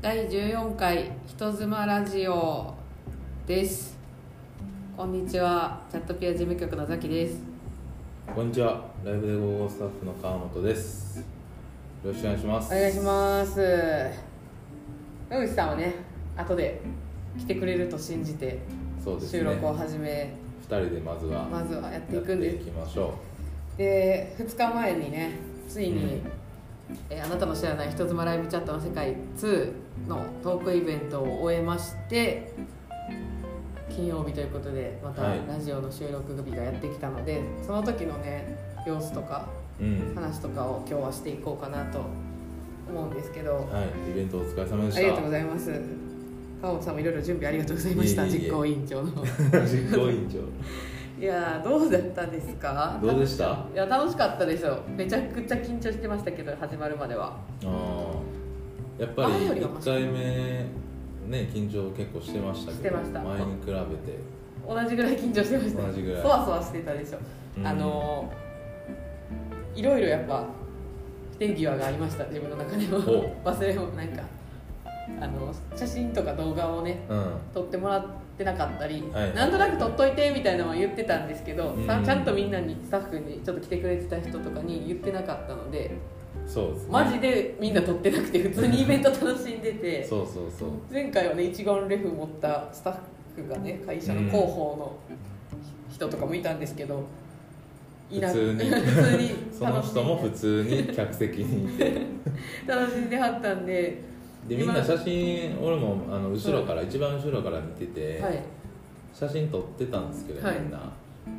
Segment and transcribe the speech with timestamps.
[0.00, 2.72] 第14回人妻ラジオ
[3.48, 3.98] です。
[4.96, 5.82] こんにちは。
[5.90, 7.40] チャットピア事務局のザキです。
[8.32, 8.84] こんにちは。
[9.04, 11.18] ライブでゴーゴースタッフの川本です。
[11.18, 11.24] よ
[12.04, 12.72] ろしくお願いします。
[12.72, 13.60] お願いします。
[15.30, 15.94] 野口さんはね
[16.36, 16.80] 後で
[17.36, 18.60] 来てくれると信じて
[19.28, 22.54] 収録を始め二人でまずはまずはやっていくんで。
[22.54, 23.18] いきましょ
[23.76, 25.32] で2日前にね
[25.68, 26.22] ついに、
[27.10, 29.72] えーあなたの知らない人妻ライブチャットの世界2」
[30.08, 32.52] のトークイベントを終えまして
[33.98, 35.40] 金曜日ということでまたはい。
[35.48, 38.56] ラジオの収録日がやってきたので、その時のね
[38.86, 39.48] 様子とか
[39.80, 40.14] ううん。
[40.14, 42.02] 話とかを今日はしていこうかなと
[42.88, 43.60] 思うんですけど、は
[44.06, 44.10] い。
[44.10, 45.00] イベントお疲れ様でした。
[45.00, 45.72] ありがとうございます。
[46.62, 48.26] 川本さんもいろいろ準備ありがとうございました。
[48.26, 49.10] 実行委員長の。
[49.66, 50.38] 実行委員長
[51.20, 52.98] いやーどうだったですか？
[53.02, 53.58] どうでした？
[53.74, 57.36] いや楽しかったですよめちゃくちゃ緊張してましたけど始まるまでは。
[57.64, 60.18] あーやっぱり前よりはマシ1回目
[61.28, 63.20] ね緊張結構してましたけどしてました。
[63.20, 63.78] 前に比べて。
[64.66, 65.82] 同じぐらい緊張してました。
[65.82, 66.22] 同じぐらい。
[66.22, 67.18] そわそわしてたでしょ、
[67.58, 67.66] うん。
[67.66, 68.32] あの
[69.74, 70.44] いろいろやっぱ
[71.32, 72.98] 不手際がありました自分の中でも。
[72.98, 73.36] お。
[73.44, 74.22] 忘れもなんか
[75.20, 77.32] あの写真とか動画をねうん。
[77.54, 78.08] 撮ってもらって
[78.44, 82.04] なかったり、はいなんとなく撮っといてみたいなのは言ってたんですけど、さうん。
[82.04, 85.96] ちゃんとみんなにスタッフにちょっと来てくれてた人とかに言ってなかったので
[86.46, 86.88] そうですね。
[86.90, 90.70] マジでみんな撮ってなくて普通にイベント楽しんでてそうそうそう。
[90.92, 92.96] 前回はね一眼レフ持ったスタッ
[93.36, 94.96] フがね会社の広報の
[95.92, 97.04] 人とかもいたんですけど、
[98.10, 98.70] いな普通に。
[98.70, 101.92] 普通にその人も普通に客席にいて。
[102.66, 103.98] 楽しんではったんで
[104.46, 108.42] でみんな写真俺もあの後ろから、一番後ろから見てて、はい。
[109.12, 110.60] 写真撮ってたんですけど、はい。
[110.60, 110.78] みんな。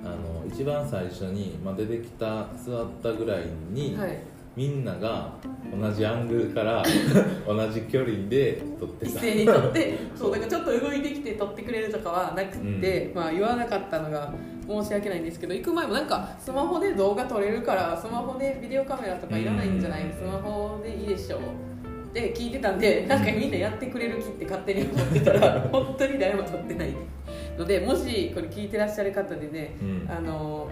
[0.03, 4.17] あの一番最初に、まあ、出てきた座ったぐらいに、はい。
[4.55, 5.31] みんなが
[5.80, 6.83] 同じアングルから
[7.47, 9.11] 同じ距離で撮ってた。
[9.11, 14.33] 一斉に撮って そうだからちょっと動いてきて撮ってくれるとかはなくて、まあ言わなかったのが
[14.67, 20.04] 申し訳ないんですけど行く前もなんかスマホで動画撮れるからスマホでビデオカメラとかいらないんじゃない？
[20.04, 20.11] うん。
[20.11, 21.39] スマホでいいでしょう
[22.09, 26.93] って聞いてたんでなんかみんなやってくれる気って勝手に思ってたら 本当に誰も撮ってない
[27.58, 30.11] のでもしこれ聞いてらっしゃる方でねうん。
[30.11, 30.69] あの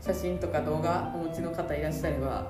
[0.00, 2.46] 写真とか動画お持ちの方いらっしゃれば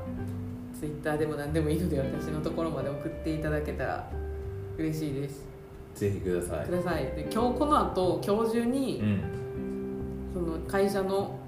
[0.78, 4.10] ツイッターでも何でもいいので私のところまで送っていただけたら
[4.78, 5.44] 嬉しいです。
[5.96, 6.66] ぜひください。
[6.66, 7.02] ください。
[7.02, 9.20] で今日この後今日中にうん。
[10.32, 11.39] その会社の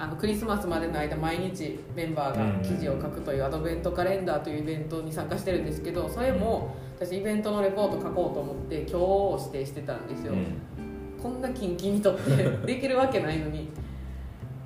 [0.00, 11.22] あのクリスマスまでの間毎日メンバーが記事を書くというアドベントカレンダーというイベントに参加してるんですけどそれも私イベントのレポート書こうと思って今日を指定してたんですよ、うん。
[11.22, 12.30] こんなキンキンにとって
[12.66, 13.68] できるわけないのに。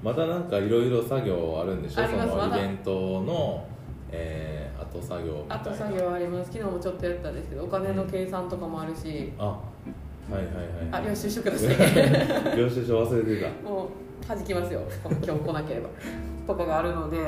[0.03, 2.03] またなんかいろいろ作業あるんでしょ？
[2.05, 2.91] そのイベント
[3.23, 3.65] の、
[4.11, 5.55] えー、後作業みたいな。
[5.57, 6.53] あと作業あります。
[6.53, 9.33] 昨日もちょっとやったんですけどお金の計算とかもあるし。
[9.39, 9.59] あは
[10.31, 10.45] いはい
[10.91, 11.07] あはい。
[11.07, 11.77] 領収書ください。
[12.59, 13.49] 領収書忘れてた。
[13.69, 13.89] もう
[14.35, 14.81] 弾きますよ。
[15.25, 15.89] 今日来なければ。
[16.47, 17.19] とかがあるので。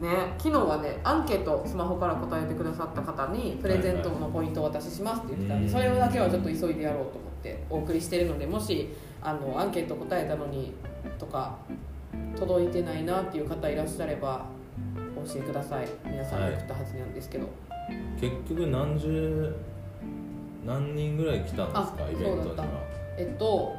[0.00, 0.08] ね
[0.38, 5.96] 昨日はねアンケートスマホから答えてくださった方にプレゼントのポイントをお渡ししますって言ってたんでそはいはい。
[5.96, 8.88] れだけはちょっと急いでやろうと思ってお送りしてるのでもし
[9.20, 10.72] あのアンケート答えたのに
[11.18, 11.58] とか
[12.34, 14.46] 届いてないなっていう方いらっしゃれば
[15.16, 15.88] 教えてください。
[16.06, 17.46] 皆さんに送ったはずなんですけど、
[18.18, 19.54] 結局何十
[20.64, 22.64] 何人ぐらい来たんですかあイベントには。
[23.18, 23.76] えっと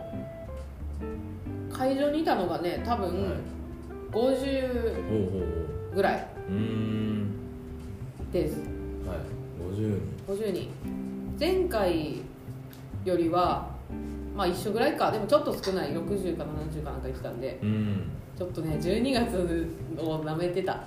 [1.72, 3.34] 会場にいたのがね多分はい。
[4.12, 4.42] 50ほうほう
[5.32, 5.38] ほ
[5.94, 6.28] うぐらい
[8.32, 8.58] です。
[9.08, 9.18] はい。
[9.74, 10.70] 50人50人。
[11.40, 12.22] 前回
[13.06, 13.70] よりは
[14.36, 15.12] まあ一緒ぐらいか。
[15.12, 15.92] でもちょっと少ない。
[15.92, 17.60] 60か70かなんか言ってたんで。
[17.64, 18.04] うん。
[18.38, 19.68] ちょっとね12月
[19.98, 20.74] をなめてた。
[20.74, 20.84] あ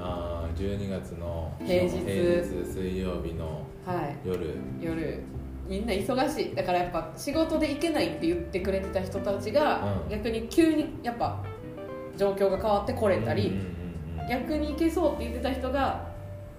[0.00, 1.98] あ12月の平日。
[1.98, 4.16] 平日水曜日のはい。
[4.24, 4.54] 夜。
[4.80, 5.20] 夜
[5.72, 6.54] みんな忙しい。
[6.54, 10.10] だからやっぱ仕事で行けないって言ってくれてた人たちが、うん。
[10.10, 11.42] 逆に急にやっぱ
[12.14, 13.62] 状況が変わって来れたり、うんうんう
[14.18, 14.28] んうん。
[14.28, 16.06] 逆に行けそうって言ってた人が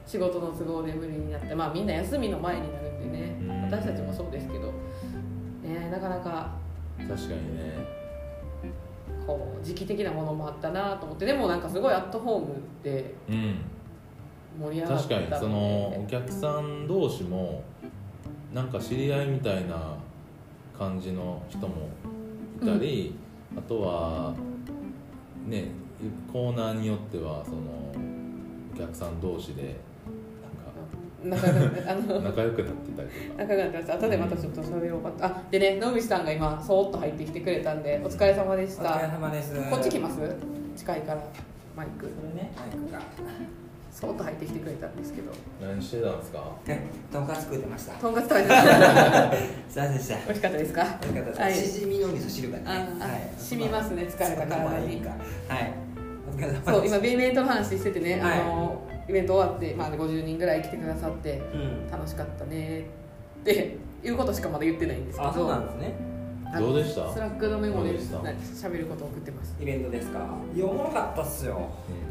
[0.07, 3.62] 仕事の都合で無理になってまあみんな休みの前になるんでね、うん。
[3.65, 4.74] 私たちもそうですけど。
[5.62, 6.50] ねなかなか
[6.98, 7.74] 確かにね。
[9.27, 11.27] こう時期的なものもあったなと思って。
[11.27, 12.48] でもなんかすごいアットホーム
[12.81, 13.59] でうん。
[14.59, 15.57] 盛り上がった確かにその
[16.00, 17.63] お客さん同士も
[18.54, 19.98] なんか知り合いみたいな
[20.78, 21.90] 感じの人も
[22.62, 23.16] いたり、
[23.58, 24.36] あとは
[25.48, 25.70] ね
[26.32, 27.58] コーナーによってはその
[28.74, 29.76] お客さん同士で
[31.24, 33.44] 仲良くなんか仲良くなってたりとか。
[33.44, 35.26] 仲良くなってます後でまたちょっと喋ろうかと。
[35.26, 39.56] あでね野口さんが今そーっと入ってきてくれたんでお疲れ様でしお疲れた様です。
[39.70, 40.20] こっち来ます？
[40.76, 41.24] 近いから。
[41.76, 42.06] マイク。
[42.06, 42.52] これね。
[42.56, 43.00] マイクが
[43.94, 45.31] そーっと入ってきてくれたんですけど。
[45.62, 46.44] 何してたんですか？
[46.68, 46.81] え
[47.12, 47.94] とんかつ食ってました。
[47.94, 49.31] とんかつ食べてました。
[49.31, 50.16] すいませんでした。
[50.16, 50.84] 美味しかったですか？
[50.84, 51.54] 美味しかったです、はい。
[51.54, 52.63] しじみの味噌汁がね。
[52.66, 54.63] ああ染みますね疲れた体に。
[54.66, 55.16] まあいいかは
[55.60, 55.74] い。
[56.66, 58.42] そう今イベントの話しててね、はい。
[58.42, 61.92] あのイベント終わって、まあ、50人ぐらい来てくださってうん。
[61.92, 62.84] 楽しかったねっ
[63.44, 65.30] ていうことしかまだ言ってないんですけど。
[65.30, 65.94] あそうなんですね
[66.60, 67.12] どうでした？
[67.12, 69.56] スラックのメモで喋ることを送ってます。
[69.62, 70.20] イベントですか？
[70.56, 71.58] いやおもろかったっすよ。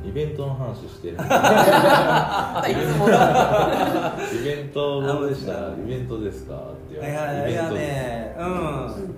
[0.02, 1.16] うんイベントの話してる。
[1.20, 3.14] あいつもの。
[4.40, 5.52] イベントどうでした？
[5.52, 5.56] イ
[5.88, 6.54] ベントですか？
[6.54, 6.58] っ
[6.92, 9.14] て言いわれてイベントやいやねうん。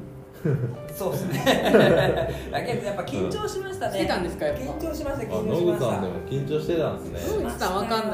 [0.94, 2.30] そうですね。
[2.52, 3.92] だけどやっぱ緊張しましたね。
[3.98, 4.60] してたんですかやっぱ？
[4.62, 5.86] 緊張しましたあ緊張ノしました。
[5.86, 7.42] グさんでも緊張してたんですね。
[7.44, 8.10] 野口さんわかんないです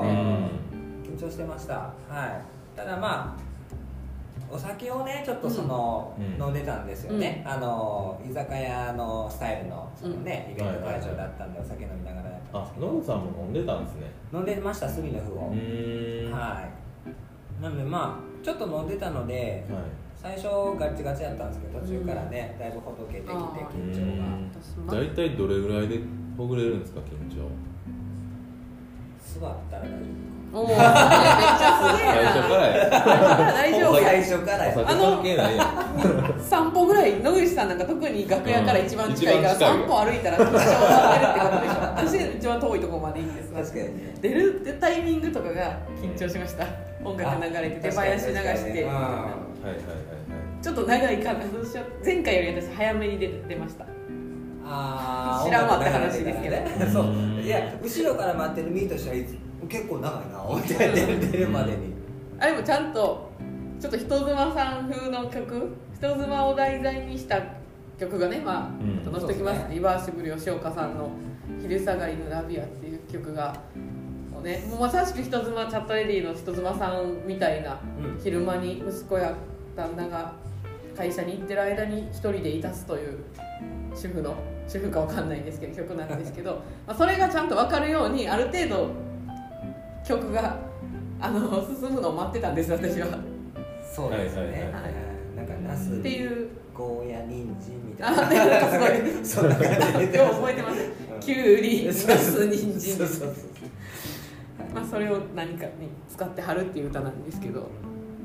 [0.00, 1.16] うねん。
[1.18, 1.74] 緊張してました。
[1.74, 1.90] は
[2.26, 2.76] い。
[2.76, 3.53] ただまあ
[4.54, 6.42] お酒をねちょっとその、うん。
[6.42, 14.12] 飲んでたんですよね、あの居酒屋のスタイルのそのね、イベント会場だったんでお酒飲みながらやったんあですけどノグさんも飲んでたんですね。
[14.32, 17.62] 飲んでました隅の符うを、ははい。
[17.62, 19.72] なのでまあちょっと飲んでたのでい。
[20.16, 20.46] 最初
[20.78, 24.94] ガチガチやったんですけど途中からね、だいぶほどけてきて緊張が。
[24.94, 25.98] 大体どれぐらいで
[26.36, 27.50] ほぐれるんですか緊張。
[29.40, 29.96] 座ったら大丈
[30.54, 30.86] おおめっちゃ
[31.82, 32.88] すげえ最な初からや。
[33.52, 33.90] 大丈夫。
[33.90, 34.74] 夫最初からや。
[34.74, 36.40] 関係ないやん。
[36.40, 40.60] 散歩ぐらい野口さんなんか特に楽屋から一番近いから、うん散歩歩いたら緊張が
[41.18, 42.30] 出るってことでしょ。
[42.30, 43.52] 私一番遠いところまでいいんです。
[43.52, 46.66] 確かにね出るタイミングとかが緊張しました。
[47.04, 48.70] 音楽流れて出囃子流して。
[48.70, 50.62] みたいなうんはいはいはいはい。
[50.62, 52.04] ちょっと長いからどうしよう。
[52.04, 53.86] 前回より私早めに出出ました。
[54.66, 56.56] あー知らんわって話ですけど。
[56.92, 57.06] そう。
[57.42, 59.36] いや後ろから待ってる身としてはいつ
[59.68, 61.94] 結構長いな思って出る出るまでに。
[62.38, 63.30] あでもちゃんと
[63.80, 65.76] ちょっと人妻さん風の曲？
[65.96, 67.40] 人妻を題材にした
[67.98, 69.12] 曲がねまあうん。
[69.12, 69.68] 載せてきます。
[69.68, 69.74] ね。
[69.74, 71.10] リバーシブル吉岡さんの
[71.60, 73.54] 「昼下がりのラビア」っていう曲が
[74.32, 78.20] もうねもうまさしく人妻チャットレディの人妻さんみたいなうん。
[78.22, 79.34] 昼間に息子や
[79.76, 80.32] 旦那が
[80.96, 83.18] 会社に行ってる間に一人でいたすという
[83.94, 84.34] 主婦の
[84.68, 88.88] 主婦かわかんないんですけど曲なんですけど まあそれがちゃんと分かるようにある程度
[90.06, 90.58] 曲が
[91.20, 93.18] あの進むのを待ってたんです私は。
[93.94, 94.72] そうですね、はいはいはい。
[95.36, 96.48] なんかナスっていう。
[96.74, 98.46] ゴーヤ人参みたあいな。
[98.46, 100.90] なんかすごいそんな感じでよう覚えてます。
[101.20, 102.96] きゅうりナス人参。
[102.96, 103.34] そうそうそう
[104.74, 107.68] まあそれを何かに使ってはるっていう歌なんですけど。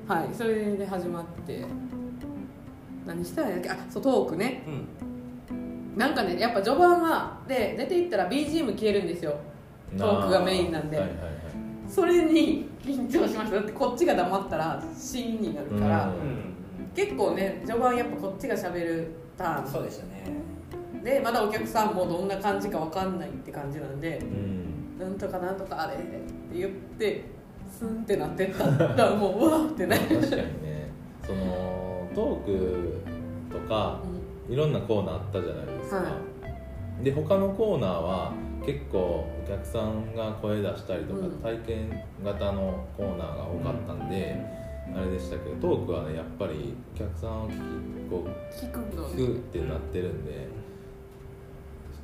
[0.07, 1.63] はいそれで始まって。
[3.05, 4.63] 何したらいいあそうトークね。
[4.67, 5.97] うん。
[5.97, 9.37] なんかねやっぱ序盤はで出ていったら BGM 消えるんですよ
[9.97, 10.97] トークがメインなんで。
[10.97, 11.29] はいはいはい。
[11.87, 13.55] それに緊張しました。
[13.57, 16.53] だってこっちが黙ったらシーンになるから、うん。
[16.95, 19.67] 結構ね序盤やっぱこっちがしゃべるターン。
[19.67, 20.49] そうでしたね。
[21.03, 26.19] でまだお客さんもどんな感じか分かんないって感じなんでうん「なんとかなんとかあれ」って
[26.53, 27.23] 言って
[27.71, 30.89] スンってなってったら もううわーってね、確かにね。
[31.25, 33.01] そのトーク
[33.51, 33.99] とか
[34.49, 36.03] いろんなコーナーあったじゃないですか、は
[37.03, 38.33] で他のコーナーは
[38.73, 41.31] 結構お客さんが声出したりとか、うん。
[41.41, 44.35] 体験型のコーナーが多かったんで、
[44.95, 50.47] あれでしたけどトークはねやっぱりお客さんを聞きこう聞くの聞くってなってるんで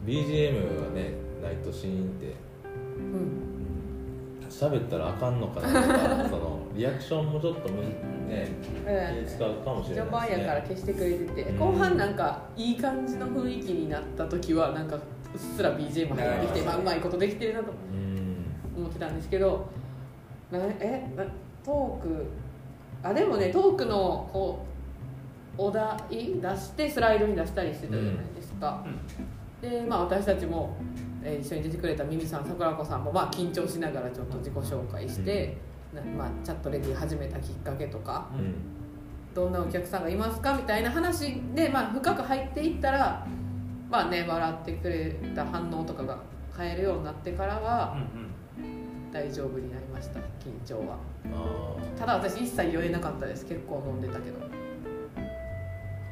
[0.06, 2.36] BGM がねないとシーンって
[2.98, 3.56] うん。
[4.48, 7.82] 喋ったらあかんのかなとか そのリアクションもちょっとむ
[8.30, 8.48] ね
[9.26, 11.58] 気使うかもしれ序盤ないですねやから消してくれててうん。
[11.58, 15.00] 後半なんかいい感じの雰囲気になった時はなんか
[15.36, 18.46] うっすら BGM 入ってきて、うんまあ、うまいことできてるなとうん。
[18.78, 19.70] 思ってたんですけど
[20.52, 21.24] なえな
[21.64, 22.26] トーク
[23.04, 24.66] あでもねトークのこ
[25.58, 28.86] うお題出してスライドに出したりしてたじゃないですか、
[29.62, 30.76] でまあ私たちも、
[31.24, 35.56] えー一緒に出てくれたミミさん桜子さんもまあ緊張しながらちょっと自己紹介して、
[35.94, 38.54] なまあ、チャットレディ始めたきっかけとかうん。
[39.34, 43.28] どんなお客さんがいますかみたいな話で、まあ、深く入っていったら
[43.90, 46.18] まあね笑ってくれた反応とかが
[46.58, 47.98] 変えるようになってからは
[49.12, 50.98] 大丈夫になりました緊張は。
[51.34, 54.38] あただ私一切酔えなかったです結構飲んでたけど。
[54.38, 54.66] ー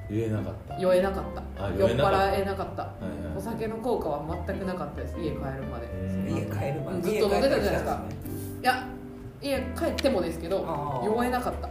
[0.09, 0.79] 言えなかった。
[0.79, 1.65] 酔えなかった。
[1.65, 2.83] あ酔っ払えなかった。
[2.83, 3.37] はいはい。
[3.37, 5.39] お酒の効果は全くなかったです家帰る
[5.71, 5.87] まで。
[5.87, 6.35] うん。
[6.35, 7.01] 家帰るまで。
[7.01, 8.03] ずっと飲んでたじゃないですか。
[8.61, 8.87] 家いや
[9.41, 11.69] 家帰ってもですけど酔えなかった、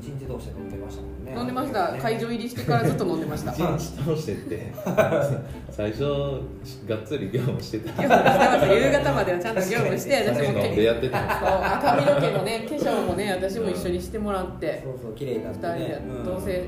[0.00, 1.34] 一日通して飲んでましたもんね。
[1.36, 1.94] 飲んでました。
[1.98, 3.52] 会場入りしてからずっと飲んでました。
[3.52, 4.72] 一日通してって。
[5.70, 6.40] 最初
[6.88, 8.02] がっつり業務してた。
[8.02, 11.40] 業務してました夕方まではちゃんと業務して 私も飲んでけやってたんです。
[11.40, 16.64] そう赤身の毛のね化粧もね私も一緒にしてもらってそうそう綺麗になって二人でねどうせ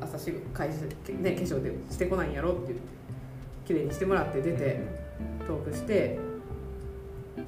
[0.00, 0.74] 朝し会社
[1.12, 2.84] ね化粧でしてこないんやろって言って
[3.64, 4.80] 綺麗にしてもらって出て
[5.46, 6.18] トークして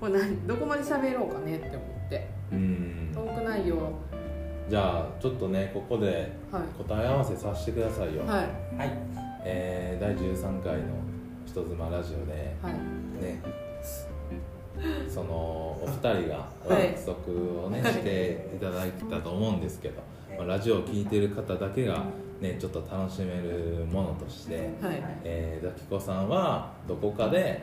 [0.00, 2.26] これ何どこまで喋ろうかねって思って。
[2.52, 3.10] うん。
[3.14, 3.76] トーク内容
[4.68, 6.62] じゃあちょっとねここではい。
[6.82, 8.36] 答え合わせさせてくださいよ、はい。
[8.78, 8.98] はい。
[9.44, 10.82] えー第13回の
[11.46, 12.72] 「人妻ラジオで」はい。
[13.22, 13.42] ね
[15.08, 20.00] そのお二人がお 約束をね、はいしていただいたと思うんですけど、
[20.36, 22.02] まあ、ラジオを聴いてる方だけが
[22.40, 25.02] ねちょっと楽しめるものとして、はい。
[25.24, 27.62] えーザキコさんはどこかで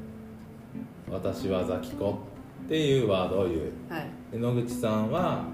[1.10, 2.18] 「私はザキコ」
[2.66, 3.72] っていうワードを言う。
[3.88, 4.06] はい。
[4.32, 5.44] で野口さんは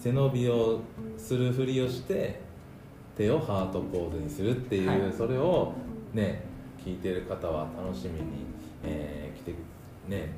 [0.00, 0.80] 背伸びを
[1.16, 2.40] するふりをして
[3.16, 5.12] 手をハートポーズにするっていう、はい。
[5.12, 5.72] それを
[6.14, 6.44] ね
[6.84, 8.46] 聞いてる方は楽しみに、
[8.84, 9.54] えー来て
[10.08, 10.30] ね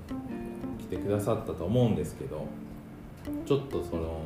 [0.78, 2.46] 来てくださったと思うんですけど
[3.46, 4.20] ちょっとその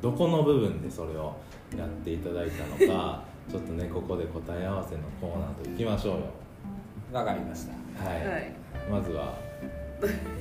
[0.00, 1.36] どこの部分でそれを
[1.76, 6.20] やっていただいたのか ちょっとねここで答え合わせのコーナーといきましょうよ。
[7.12, 8.04] わかりました。
[8.04, 8.52] はい、はい。
[8.90, 9.34] まずは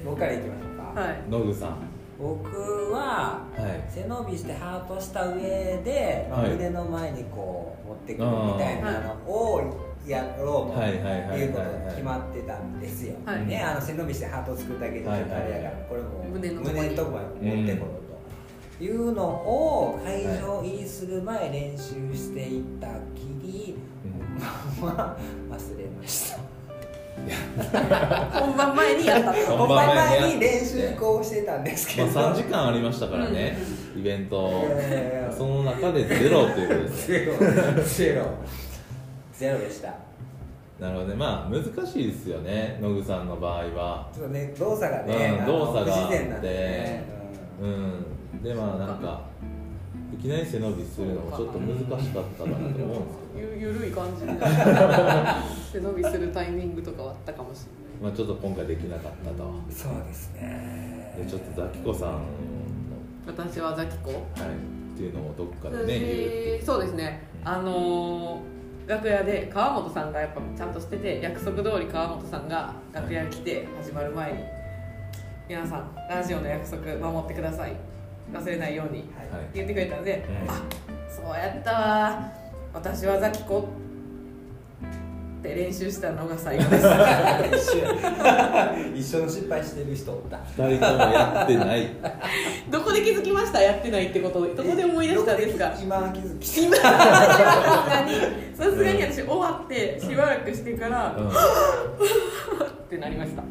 [0.06, 1.24] 僕からいきましょうか、はい。
[1.30, 1.78] 野口さん
[2.22, 3.92] 僕ははい。
[3.92, 6.52] 背伸びしてハートした上で、まあはい。
[6.52, 11.02] 胸の前にこう持ってくるみたいなのをやろうとはい。
[11.02, 11.22] はい。
[11.22, 11.28] はい。
[11.30, 11.40] はい。
[11.40, 13.46] いうことが決まってたんですよ、はい。
[13.48, 24.86] ね、あの背伸びしてハートを作るだけでちょっとあれやから、これも胸のとこまで持ってころうと、いうのを会場入りする前練習していったきり、うん。
[24.86, 25.18] ま
[25.50, 26.41] あ忘れました
[28.34, 33.58] 本番前にやった本番前に練習こうしてたんですけど、まあ、3時間ありましたからね、
[33.96, 37.10] イベント、えーその中でゼロっていうことです。
[37.10, 37.34] ねゼロ。
[37.94, 38.26] ゼロ
[39.34, 39.94] ゼロでした。
[40.80, 41.16] なるほどね。
[41.16, 44.10] まあ難しいですよね野口さんの場合は。
[44.14, 47.04] ちょっとね動作がね、うん動作が不自然なんでね、
[47.62, 48.44] うん。
[48.44, 49.22] でまあなんか
[50.14, 54.26] いきなり背伸びするのもちょっと難しかったかなと思うんですゆゆるい感じ。
[54.26, 54.34] で
[55.72, 61.14] 背伸びするタイミングとかはあったかもしけど、まあ、ちょっと今回できなかったとうんそうですね。
[61.18, 62.22] でちょっとザキコさん
[63.28, 64.10] 私はザキコ？
[64.12, 67.22] はい、っていうのをどっかでねそうですね。
[67.44, 74.40] あのー楽屋で川本さんがやっぱちゃんとしてて約束通り川本さんが楽屋来て始まる前に
[75.48, 77.74] 「皆さんラジオの約束守ってください。
[78.34, 79.30] 忘れないように」はい。
[79.30, 80.62] はい言ってくれたんで、うんあ
[81.08, 82.41] そうやったわ
[82.74, 83.68] 私はザキコ。
[85.40, 86.78] って練習したのが最後で
[87.58, 87.76] す。
[88.96, 90.38] 一緒の失敗してる人おった。
[90.62, 91.88] 2人ともやってない。
[92.70, 93.60] どこで気づきました？
[93.60, 94.42] やってないってこと。
[94.56, 95.74] どこで思い出したんですか？
[95.82, 96.66] 今気づき。
[96.66, 96.76] 今。
[96.78, 96.92] さす
[97.90, 98.12] がに。
[98.56, 101.28] さすがに私終わってしばらくしてから、うん。
[101.28, 101.32] っ
[102.88, 103.42] てなりました。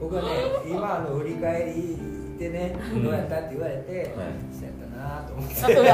[0.00, 0.28] 僕はね
[0.68, 1.96] 今の振り返り
[2.36, 3.04] でねうん。
[3.04, 4.06] どうやったって言われて、はい。
[4.52, 4.67] そうやった
[4.98, 5.90] なと思ってあとが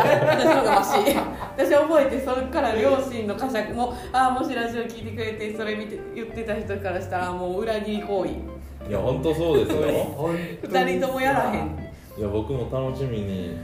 [1.56, 3.94] 私覚えてそれから両親の呵責も。
[4.12, 8.30] ああもしラジオ聞いてくれてそれ見て言ってた人からしたらもう裏切り行為。
[8.88, 9.82] いや本当そうですよ。
[10.16, 11.78] 本当に二人ともやらへん。
[12.18, 13.56] いや僕も楽しみに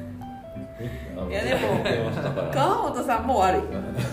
[1.29, 1.83] いやでも
[2.53, 3.63] 川本さんも悪い。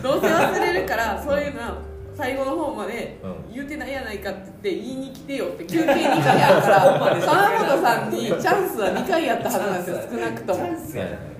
[0.04, 1.78] どうせ忘れるからそういうのは
[2.18, 3.54] 最後の方までうん。
[3.54, 7.00] 言うてないやないかって言って言いに来てよって休憩2回あるから川
[7.60, 10.60] 本さんにチャンスは2回やったはずなんですよ少なくとも。
[10.66, 11.38] チャンスやね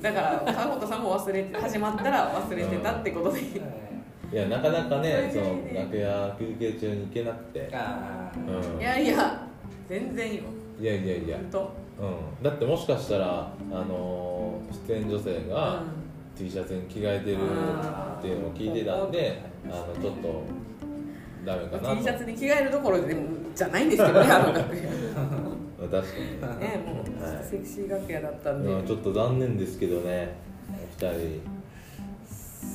[0.00, 3.40] だから川本さんも忘れて始まったら忘れてたってことで、
[4.32, 7.68] あいやなかなかね その楽屋休憩中に行けなくて。
[8.78, 9.40] いやいや
[9.88, 10.42] 全然よ。
[10.80, 11.70] いやいやいや、本当。
[12.04, 13.26] うん、だってもしかしたら
[13.72, 15.82] あのー出演女性が
[16.38, 17.36] T シャツに着替えてる
[18.18, 20.42] っていうのを聞いてたんであのちょっと
[21.44, 21.96] ダメかなと。
[21.96, 23.22] T シャツに着替えるどころでも
[23.54, 24.88] じゃないんですけどね あの楽屋ね
[25.78, 25.98] 確かに。
[26.84, 27.44] もうはい。
[27.44, 30.34] セクシー楽屋だったんで、うんちょっと残念ですけどね
[30.70, 31.40] お二人。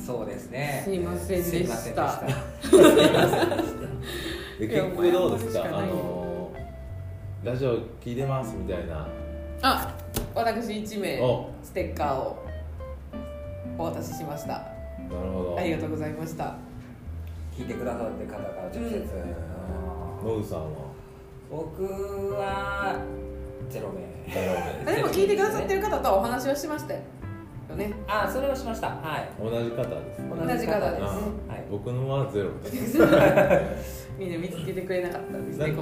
[0.06, 0.82] そうですね。
[0.84, 1.50] すいませんでした。
[1.50, 2.22] すいませんでした。
[4.58, 5.64] 結局どうですか？
[5.64, 6.24] あのー
[7.44, 9.06] ラジオ聞いてますみたいな。
[9.62, 9.94] あ
[10.34, 11.50] 私1名お。
[11.62, 12.43] ステッカーを
[13.78, 14.48] お渡ししました。
[14.48, 14.62] な
[15.22, 15.56] るほど。
[15.58, 16.54] ありがとうございました。
[17.56, 18.96] 聞いてくださってる方から直接、
[20.24, 20.44] うん。
[20.44, 20.94] さんは？
[21.50, 21.84] 僕
[22.34, 22.98] は
[23.68, 24.90] ゼロ名。
[24.90, 27.00] あでも聞いてくださってる方とはお話をしましたよ
[27.76, 27.92] ね。
[28.08, 28.88] あそれをしました。
[28.88, 29.30] はい。
[29.42, 30.30] 同じ方ですね。
[30.30, 31.20] 同じ方ですあは
[31.56, 31.64] い。
[31.70, 32.98] 僕のはゼロです。
[34.18, 35.72] みんな見つけてくれなかったんですね。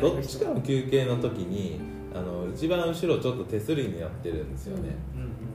[0.00, 1.95] どっちかの休憩の時に
[2.56, 4.90] 一番後ろちょっと手すりになってるんですよね、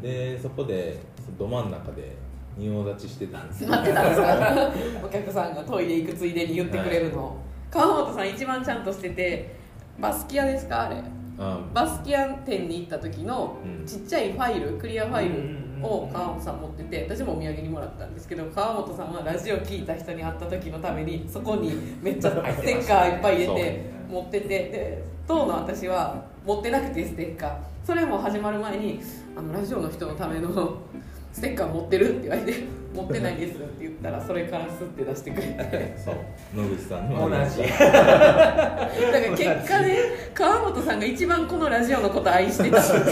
[0.01, 0.98] でそこで
[1.38, 2.15] ど真ん中で
[2.58, 3.70] 仁王立ちしてたんですよ。
[3.70, 4.72] 待ってたんですか？
[5.08, 7.36] お客さんがトイレ行くついでに言ってくれるの、
[7.72, 9.55] 川本さん一番ちゃんとしてて
[10.00, 10.84] バスキアですか？
[10.84, 10.96] あれ。
[11.39, 13.86] あバスキア店に行った時のうん。
[13.86, 24.48] ちっちゃいファイルクリアファイルを川本さん持ってて私もお土産にもらったんですけど川本さんはラジオ聞いた人に会った時のためにそこにめっちゃ ステッカーいっぱい入れて持ってて。
[24.48, 27.55] で当の私は持ってなくてステッカー。
[27.86, 29.00] それも始まる前に
[29.36, 30.50] あのラジオの人のための
[31.33, 35.95] ステッカー持ってるって言われて持ってないですって言ったら それからスッて出してくれて。
[35.98, 36.15] そう。
[36.55, 38.89] 野口さんに同もじ だから
[39.38, 39.98] 結果ね
[40.33, 42.81] 川本さんが一番このラジオのこと愛してた。
[42.83, 43.07] しっか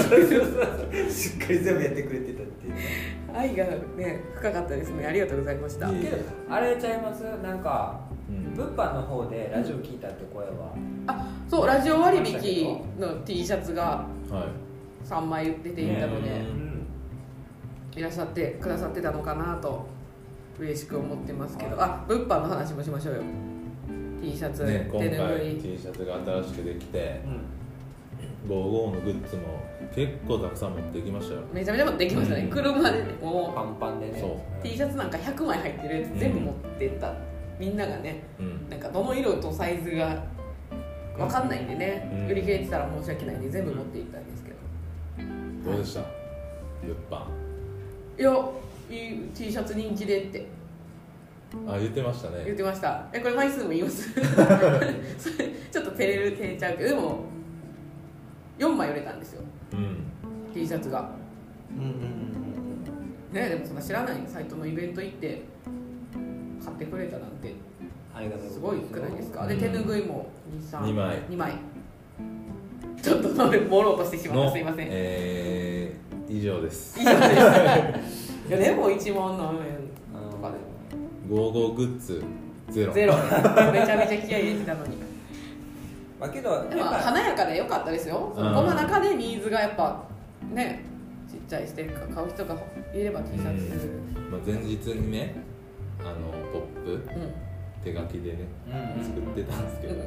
[1.49, 2.73] り全部やってくれてたっていう。
[3.33, 3.63] 愛が
[3.95, 5.05] ね深かったですね。
[5.07, 5.87] ありがとうございました。
[5.87, 6.17] けど
[6.49, 7.23] あれちゃいます？
[7.43, 8.08] なんかうん
[8.55, 10.75] 物販の方でラジオ聞いたって声は。
[11.07, 15.07] あそうラジオ割引の T シャツがはい。
[15.07, 16.69] 3枚出ていたので、うん
[17.95, 19.85] いらっしゃってくださってたのかなと
[20.59, 21.81] 嬉しく思ってますけど。
[21.81, 23.21] あ物販の話もしましょうよ。
[24.21, 25.59] T シャツ、ね、今手拭回い。
[25.59, 28.49] T シャツが新しくできてうん。
[28.49, 29.41] 55のグッズも
[29.93, 31.41] 結構たくさん持ってきましたよ。
[31.51, 32.49] めちゃめちゃ持ってきましたね、うん。
[32.49, 34.19] 車でねもパンパンでね。
[34.19, 34.29] そう。
[34.31, 37.13] う T シャツなんか100枚入ってるやつ全部持ってった、
[37.59, 38.69] みんながねうん。
[38.69, 40.23] なんかどの色とサイズが
[41.17, 42.31] 分かんないんでね、うん。
[42.31, 46.01] 売り切れてたら申し訳ないんで全部持っていったんですけど、どうでした？
[46.81, 47.25] 物販。
[48.17, 48.49] いや
[48.89, 50.47] いい T シャツ人気でって。
[51.67, 53.07] あ言ってました言っねてました。
[53.11, 54.07] えこれ枚数も言います
[55.17, 56.89] それちょっと照れる照れちゃうけど。
[56.89, 57.19] でも
[58.59, 59.41] 4枚売れたんですよ。
[59.73, 59.97] うん。
[60.53, 61.09] T シャツが。
[61.71, 63.33] うんうんうん。
[63.33, 64.17] ねでもそんな知らない。
[64.27, 65.41] サイトのイベント行って
[66.77, 67.53] 買ってくれたなんて
[68.15, 69.47] ありがとうすごいくないですか？
[69.47, 69.61] でうん。
[69.61, 70.27] 手ぬぐいも
[70.71, 71.17] 23二枚。
[71.29, 71.53] 2枚。
[73.01, 74.43] ちょっとそれ盛ろうとしてしまった。
[74.45, 74.87] のすいません。
[74.89, 75.99] えー
[76.31, 76.99] 以上です。
[76.99, 77.19] 以上で
[78.05, 78.47] す。
[78.47, 80.57] いやでも1万何円とかで
[81.27, 82.23] 55グッズ
[82.69, 82.93] ゼロ。
[82.93, 83.15] ゼロ。
[83.71, 84.97] めちゃめちゃ気合い入れてたのに。
[86.19, 88.43] まあけどやっでもぱ華やかで良かったですよ、うん。
[88.53, 90.03] この中でニーズがやっぱ
[90.53, 90.83] ね
[91.27, 92.55] ちっちゃいステッカー買う人が
[92.93, 93.89] いれば T シャツ。
[94.29, 95.35] まあ、前日にね
[96.01, 97.33] あのポップうん、
[97.83, 100.01] 手書きでねうん作ってたんですけど、うん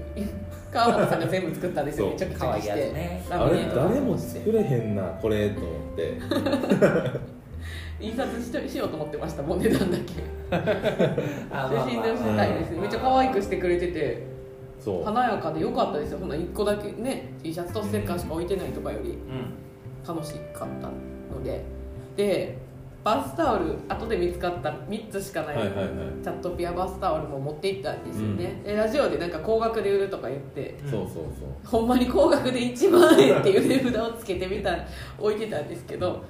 [0.72, 6.18] 川本さんが全部作ったんですよめちゃくち可愛いやつゃにしてねあれ誰も作れへんなこれと思って。
[8.00, 10.04] 印刷しとしようと思ってましたもん値段だけ。
[11.52, 12.80] あ写真でしたいですね。
[12.80, 14.22] めっちゃ可愛くしてくれてて。
[14.80, 15.04] そう。
[15.04, 16.18] 華やかで良かったですよ。
[16.18, 16.90] ほな1個だけ。
[17.00, 20.16] ね T シャツとステッカーしか置いてないとかよりうん。
[20.16, 20.88] 楽しかった
[21.32, 21.62] ので。
[22.16, 22.58] で
[23.04, 30.90] バスタオル後で見つかった3つしかない、チャットピアバスタオルも持って行ったんですよね、でラジオでなんか高額で売るとか言ってうん。
[30.90, 31.22] そうそうそう。
[31.64, 34.86] ほんまに高額で1万円っていう値札をつけてみたら
[35.18, 36.22] 置いてたんですけど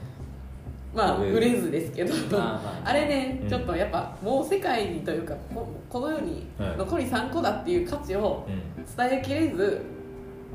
[0.94, 1.70] まあ売れず。
[1.70, 2.14] ですけど。
[2.30, 3.48] まあれねうん。
[3.48, 6.76] ちょっとやっぱもう世界にというかここの世にはい。
[6.78, 8.84] 残り3個だっていう価値をうん。
[8.84, 9.82] 伝えきれず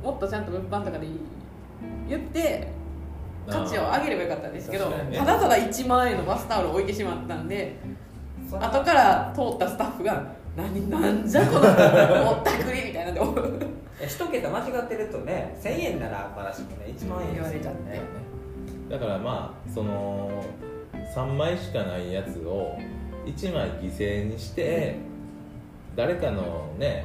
[0.04, 1.08] もっとちゃんと物販とかで
[2.08, 2.68] 言って
[3.48, 5.18] 価値を上げればよかったんですけどね。
[5.18, 7.78] ただただ1万円のバスタオルを置いてしまったんで
[8.50, 13.22] そ後から通ったスタッフが「何なんじゃこのぼったくり」みたいなんで
[14.06, 17.92] 一桁間違ってるとね1000円ならまだしもね1万円言われちゃって。
[17.92, 18.02] ね
[18.90, 20.44] だからまあその
[21.14, 22.78] 3枚しかないやつを
[23.26, 24.96] 1枚犠牲にして
[25.96, 27.04] 誰かのね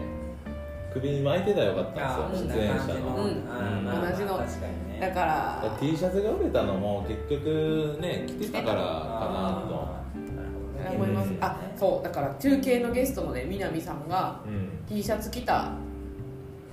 [0.95, 4.39] 首に巻いてたらよかったんですよ出演者の、同じの。
[4.39, 4.99] 確かにね。
[5.01, 5.77] だから。
[5.81, 10.03] T シャツが売れたのも結局ね着てたからかなと。
[10.95, 11.31] 思います。
[11.31, 11.39] うん。
[11.41, 14.71] あそうだから中継のゲストのね南さんがうん。
[14.89, 15.73] T シャツ着た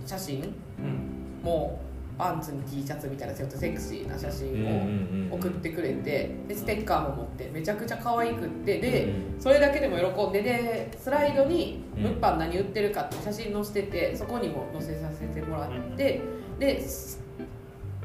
[0.05, 1.41] 写真うん。
[1.43, 1.79] も
[2.19, 16.21] パンツに T シャツみたいなちょっとセクシーな写真を送ってくれてでステッカーも持ってめちゃくちゃ可愛くってでそれだけでも喜んででスライドに物販何売ってるかって写真載せててそこにも載せさせてもらって
[16.59, 16.83] で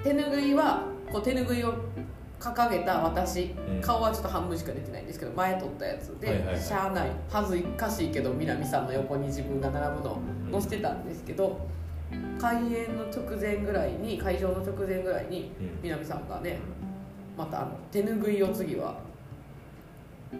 [0.05, 1.75] 手ぬぐいはこう手ぬぐいを
[2.39, 3.81] 掲げた私うん。
[3.81, 7.11] 顔はちょっと半分しか出てないんですけど前撮ったやつで、しゃあない。
[7.31, 10.19] 恥ずかしいけど南さんの横に自分が並ぶのを
[10.53, 11.67] 載せてたんですけど
[12.39, 15.79] 開演の直前ぐらいに会場の直前ぐらいにうん。
[15.83, 16.59] 南さんがね
[17.37, 18.97] またあの手ぬぐいを次は。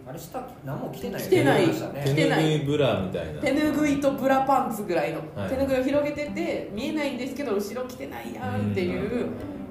[0.05, 1.67] あれ下何も着てない着てない。
[1.69, 2.43] 着てない。
[2.43, 3.41] 拭いブラみたいな。
[3.41, 5.49] 手ぬぐいとブラパンツぐらいの、はい。
[5.49, 9.27] 手ぬぐいを広げてて見えないんですけど後ろ着てないやんっていう、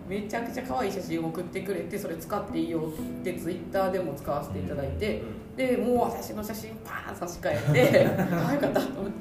[0.08, 5.22] めちゃくちゃ可愛い写真を送ってくれてそれ使っていいよってツイッターでも使わせていただいて、
[5.56, 9.12] でもう私の写真パーン差し替えて 可愛かったと思っ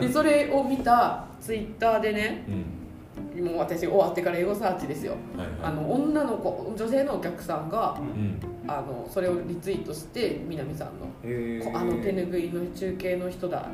[0.00, 3.44] でそれを見たツイッターでねうん。
[3.44, 5.12] もう私終わってからエゴサーチですよ。
[5.36, 8.40] はいあの女の子女性のお客さんがうん。
[8.66, 11.78] あのそれをリツイートして南さんの。
[11.78, 13.68] あの手ぬぐいの中継の人だ。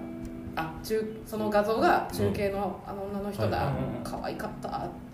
[0.55, 5.12] あ中その画像が中継のあの女の人だ、はいはい可愛かったうん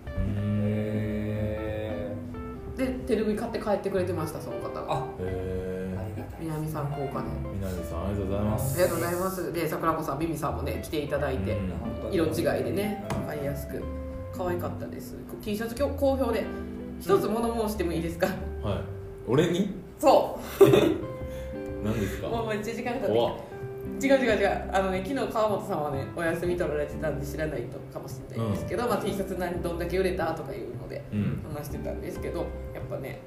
[2.83, 4.85] へでテレビ買って帰ってくれてましたその方が。
[4.87, 5.89] あへえ
[6.41, 7.25] 南さん効果で。
[7.59, 8.73] 南さんありがとうございます。
[8.75, 9.53] ありがとうございます。
[9.53, 11.57] で桜子さんミミさんもね来ていただいて、
[12.11, 13.83] 色違いでね分かりやすく
[14.35, 15.17] 可愛かったです。
[15.41, 16.45] T シャツ今日好評で
[16.99, 18.35] 一つ物申してもいいですか、はい。
[19.27, 19.73] 俺に？
[19.99, 20.39] そ
[21.83, 22.27] 何ですか？
[22.27, 23.58] うもうめっちゃ時間が経ってきた
[24.01, 24.69] 違う違う違う。
[24.71, 31.45] あのね昨日川本さんはねお休み取られてたんで知らないとかもしれないんですけど、まあ、T シャツ何どんだけ売れたとかいうのでうん。
[31.53, 32.39] 話してたんですけど
[32.73, 33.19] やっぱね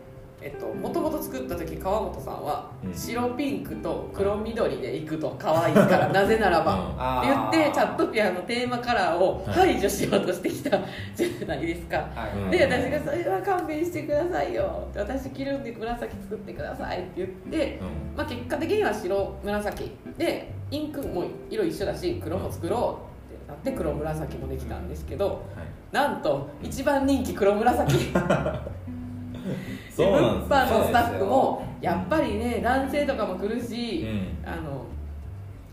[0.45, 2.95] えっともともと作った時川本さんはうん。
[2.95, 9.73] 白ピンクと黒緑でいくと可愛いから なぜならばあって言ってチャットピアのテーマカラーをはい。
[9.73, 10.71] 排除しようとしてきた
[11.15, 12.09] じゃないですか、
[12.51, 18.17] で私が「それは勘弁してくださいよ」私着るんで紫作ってください」って言って、うん。
[18.17, 22.99] まあ、結果的には白紫でインクも色一緒だし黒も作ろ
[23.31, 25.39] うってなって黒紫もできたんですけどはい。
[25.93, 28.13] なんと一番人気黒紫
[29.43, 30.45] です物販ねの
[30.87, 34.07] スタッフもやっぱりね男性とかも来るし、
[34.45, 34.49] うん。
[34.49, 34.87] あの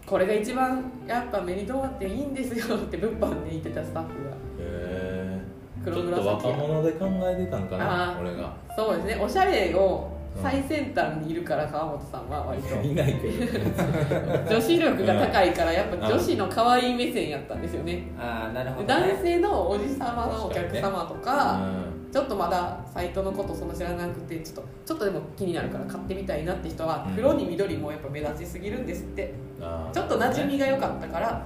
[0.05, 4.31] これが一番やっぱ目に留まっていいんですよって物販で言ってたスタッフが。
[4.31, 5.41] へえ
[5.85, 8.53] ちょっと若者で考えてたんかな俺が。
[8.75, 9.23] そうですね。
[9.23, 10.09] おしゃれを
[10.41, 12.81] 最先端にいるから川本さんは割と。
[12.81, 14.55] いないけど。
[14.55, 18.07] 女子力が高いからやっぱ女子の可愛い目線やったんですよね。
[18.19, 21.61] ああなるほど、男ね、性のおじさまのお客様とか、
[21.93, 27.15] うんちょっとまだサイトのことそんな知らなくてちょっとちょっとでも気になるから買ってみたいなって人はうん。
[27.15, 29.33] 黒に緑もやっぱ目立ちすぎるんですって。
[29.61, 29.93] あー。
[29.93, 31.45] ちょっと馴染みが良かったから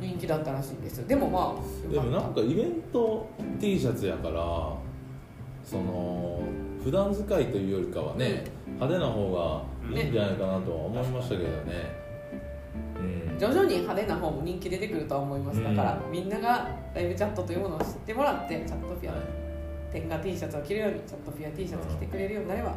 [0.00, 1.08] 人気だったらしいんですよ。
[1.08, 3.28] でもまあでもなんかイベント
[3.60, 4.34] T シャツやから
[5.64, 6.42] その
[6.84, 12.04] 普段使いというよりかはね、派手な方がいいんじゃないかなとは思いましたけどね。
[12.96, 13.38] うん。
[13.38, 15.64] た徐々に派手な方も人気出てくるとは思います。
[15.64, 19.43] だから、みんながライブチャットというものを知ってもらってチャットピアのはい
[19.94, 22.74] 天下 T シャツを着るようにチャットピア T シャツ着てくれるようになればう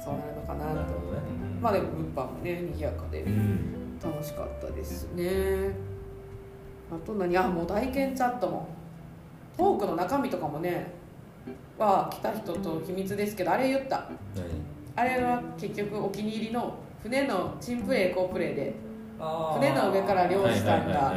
[0.00, 0.74] そうなるのかなと。
[0.76, 1.18] なるほどね。
[1.58, 3.98] んまあでも物販もね賑やかでうん。
[4.00, 5.74] 楽しかったですね。
[6.88, 7.36] あと何？
[7.36, 8.68] あもう体験チャットも。
[9.58, 10.92] トークの中身とかもね
[11.76, 14.08] は来た人と秘密ですけどあれ言った。
[14.36, 14.46] 何？
[14.94, 18.72] あれは結局お気に入りの船の珍プレイ好プレイで。
[19.18, 21.12] 船の上から漁師さんが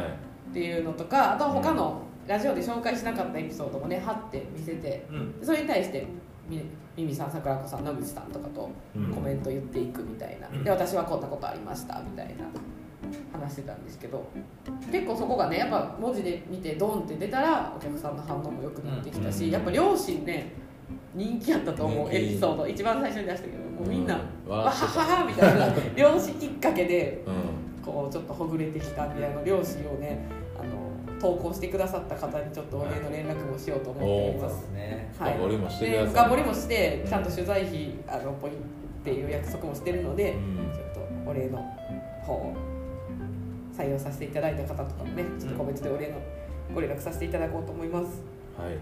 [0.50, 5.34] っていうのとかあと他のラジオで紹介しなかったエピソードもね貼って見せてうん。
[5.42, 6.06] それに対して
[6.48, 6.62] み
[6.96, 9.14] ミミさん桜子さん野口さんとかとうん。
[9.14, 10.64] コメント言っていくみたいな、うん。
[10.64, 12.44] で私はこんなことありましたみたいな
[13.32, 14.26] 話してたんですけど
[14.90, 19.50] 結構そこがねやっぱ文字で見てドンって出たらお客さんの反応も良くなってきたし、うん。
[19.50, 20.52] やっぱ両親ね
[21.14, 22.66] 人気やったと思う人気エピソード。
[22.66, 24.50] 一番最初に出したけどもうみんな、うん。
[24.50, 25.68] わはははみたいな。
[25.94, 27.84] 漁師きっかけでうん。
[27.84, 29.42] こうちょっとほぐれてきたみたいな。
[29.42, 30.26] 漁師をね
[31.24, 34.48] 投稿してくださった方にちょっとお礼の連絡もしようと思っていそうま。
[34.48, 38.54] ですすねはい、深掘りもで深掘りもしてちゃんと取材費あのポイっ
[39.02, 40.56] ていう約束もしてるので、うん。
[40.74, 41.58] ちょっとお礼の
[42.22, 42.54] 方を
[43.74, 46.18] 採用させていただいた方とかもねちょっと個別でお礼の
[46.74, 48.20] ご連絡させていただこうと思います。
[48.58, 48.76] はい。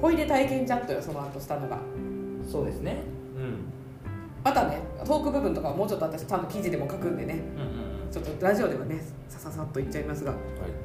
[0.00, 1.80] ほいで体験チャットよその後したのが。
[2.48, 2.98] そうですね。
[3.36, 3.64] うん。
[4.44, 7.40] またねトーク部分とかはもうちょっと私ちゃんと記事でも書くんでね。
[7.56, 7.81] うんうん
[8.12, 10.36] ちょっとラジオではねさささっと言っちゃいますがは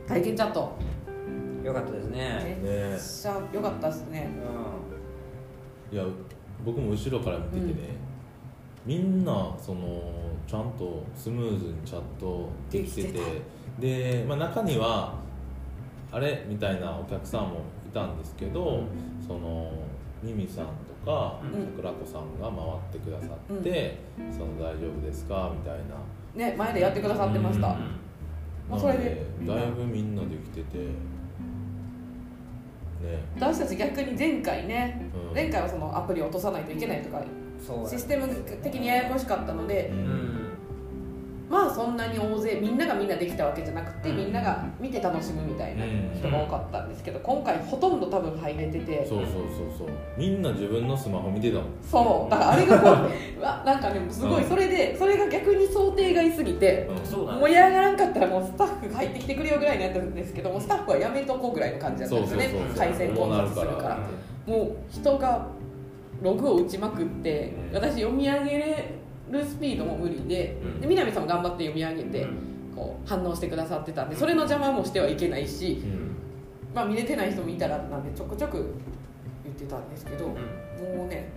[0.07, 0.71] 体験チャット。
[0.79, 2.57] うんよかったですね。
[2.63, 2.95] めね。
[2.95, 4.29] っちゃ良かったですね。
[5.91, 6.05] ういいや
[6.65, 7.89] 僕も後ろから見ててね、
[8.85, 10.01] みんなその
[10.47, 13.19] ちゃんとスムーズにチャットできてて
[13.79, 15.15] でまあ、中には
[16.11, 16.45] あれ？
[16.47, 18.83] みたいなお客さんもいたんですけど、
[19.27, 19.71] その
[20.23, 20.71] ミミさんと
[21.05, 21.65] かうん。
[21.75, 23.97] 桜子さんが回ってくださって
[24.31, 25.95] 「その大丈夫ですか?」みたいな
[26.35, 27.97] ね前でやってくださってました、うんん
[28.69, 29.25] もうそれで。
[29.45, 30.77] だいぶみんなできてて。
[30.77, 30.87] ね。
[33.35, 35.33] 私たち逆に前回ね、うん。
[35.33, 37.23] 前回はそのアプリを落とさないといけないとか
[37.65, 38.27] そうシステム
[38.61, 40.46] 的にややこしかったので、ううん
[41.47, 44.17] んまあそんなに大勢みんながみんなできたわけじゃなくて、うん。
[44.17, 46.12] みんなが見て楽しむみたいなうん。
[46.13, 49.05] 人が多かったんですけど今回ほとんど多分入れてて。
[49.05, 49.88] そうそうそうそう。
[50.17, 51.65] みんな自分のスマホ見てたもん。
[51.83, 52.31] そう。
[52.31, 54.49] だからあれがこううわなんかねすごいうん。
[54.49, 62.49] それでそれが逆に想定外すぎて、盛り上がらんかったらもうスタッフが入ってきてくれよぐらいになってるんですけどもスタッフはやめとこうぐらいの感じだったんですよね。
[62.49, 63.99] そうそうそう回線混雑するから。
[64.45, 65.47] もう人が
[66.21, 67.75] ログを打ちまくってうん。
[67.75, 68.97] 私読み上げ
[69.31, 70.81] るスピードも無理で,、うん。
[70.81, 72.75] で南さんも頑張って読み上げて、うん。
[72.75, 76.15] こう反応してくださってたんでそれの邪魔もしてはいけないし、うん。
[76.75, 78.73] まあ、見れてない人もいたらなんでちょくちょく
[79.43, 80.33] 言ってたんですけど、も
[81.05, 81.31] うね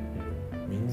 [0.69, 0.93] みんな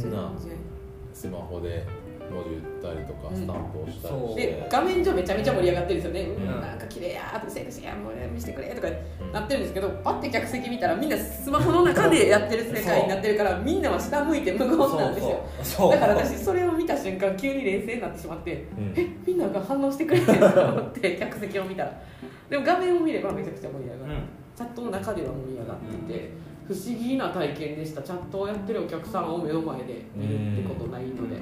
[1.13, 1.85] スマホで
[2.29, 3.35] 文字打ったりとかうん。
[3.35, 6.43] スタンプ押したりして、で画面上めちゃめちゃ盛り上がってるんですよね、うん。
[6.43, 8.87] うんなんか綺麗やーとかセクシーやもう見せてくれとか
[9.33, 15.21] なってるんですけどパッて客席見たらみんなスマホの中でやってる世界になってるからみんなは下向いて無言なんで
[15.63, 15.89] すよ。
[15.89, 18.93] だから私それを見た瞬間急に冷静になってしまってうん。
[18.95, 22.01] えみんなが反応してくれてると思って客席を見たら。
[22.49, 24.29] でも画面を見ればめちゃくちゃ盛り上がる、うん。
[24.55, 26.29] チャットの中では盛り上がってて、
[26.65, 28.01] 不思議な体験でした。
[28.01, 31.35] チャットをやってるお客さんを目の前で見るってことないので、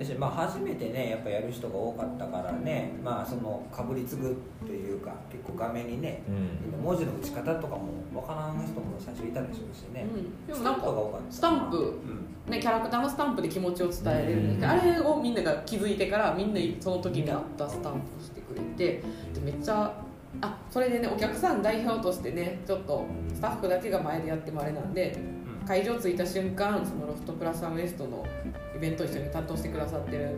[0.00, 4.36] だしまあ初めてねやっぱやる人が多かったからねまあそのかぶりつぐ
[4.66, 6.82] というか結構画面にねうん。
[6.82, 10.88] 文字の打ち方とかもわからん人も最初いたでしょうしね、うん、でもスタなんか
[11.30, 11.76] スタンプ。
[11.76, 12.26] うん。
[12.50, 14.80] ね、キャラクターのスタンプで気持ちを伝えれるんですけど、うん。
[14.80, 19.02] あれをみんなが気づいてからみんなその時にあったスタンプをしてくれて
[19.34, 19.94] でめっちゃ
[20.40, 25.16] あそれでねお客さん代表としてねちょっとスタッフだけが前でやってもあれなんで
[25.66, 28.39] 会場着いた瞬間そのロフトプラスワンウエストのイ
[28.80, 30.30] ベントを一緒に担当してくださってる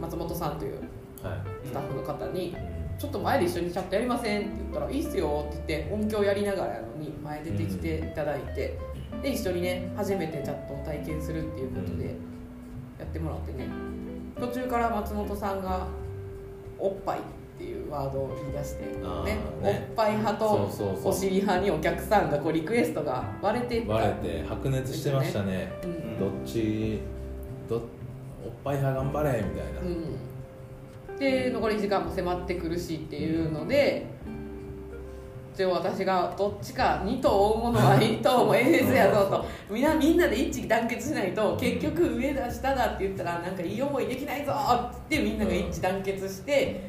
[0.00, 0.74] 松本さんという
[1.22, 1.66] はい。
[1.66, 8.76] スタッフの方にうん「ちょっと前で一緒にチャットやりません?」って言ったら「いいっすよ」って言って音響やりながらやのに前出てきていただいて、
[9.22, 12.04] で一緒にね初めてチャットを体験するっていうことで
[12.98, 13.68] やってもらってね。
[14.38, 15.86] 途中から松本さんが
[16.78, 17.22] 「おっぱい」っ
[17.58, 19.38] ていうワードを言い出して、ねね。
[19.62, 20.70] おっぱい派と
[21.04, 23.92] お尻派にお客さんがこうリクエストが割れていった。
[23.94, 25.70] 割れて白熱してましたね。
[25.84, 26.18] うん。
[26.18, 27.00] どっち？
[27.70, 34.06] どおっぱい派頑張れみたいな、うん、で残り時間も迫ってくるしっていうので
[35.54, 39.44] 一応私がどっちか2頭追うものは1頭も NS やぞと。
[39.68, 46.88] みんなみんなで一致団結しないと結局上だ下だって言ったらなんかいい思いできないぞってみんなが一致団結して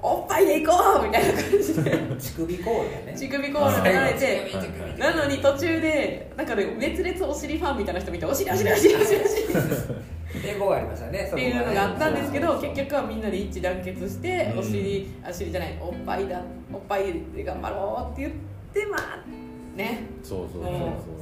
[0.00, 2.16] おっぱいで行こうみたいな感じで。
[2.20, 3.14] 乳首コールだね。
[3.16, 4.50] 乳首コールが流れて
[4.98, 14.58] なのに途中でなんかね熱烈お尻ファンみたいな人見てお尻お尻お尻お尻お尻英語がありましたねっていうのがあったんですけど結局はみんなで一致団結してうん。
[14.58, 16.40] お尻あ尻じゃないおっぱいだ
[16.72, 18.34] おっぱいで頑張ろうって言っ
[18.72, 20.06] てまあね。
[20.22, 20.72] そうそうそう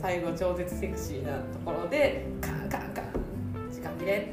[0.00, 3.12] 最後超絶セクシーなところでカンカンカン
[3.70, 4.32] 時間切れ。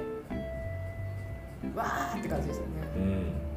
[1.75, 2.69] わーって感じでしたね。
[2.95, 3.48] うん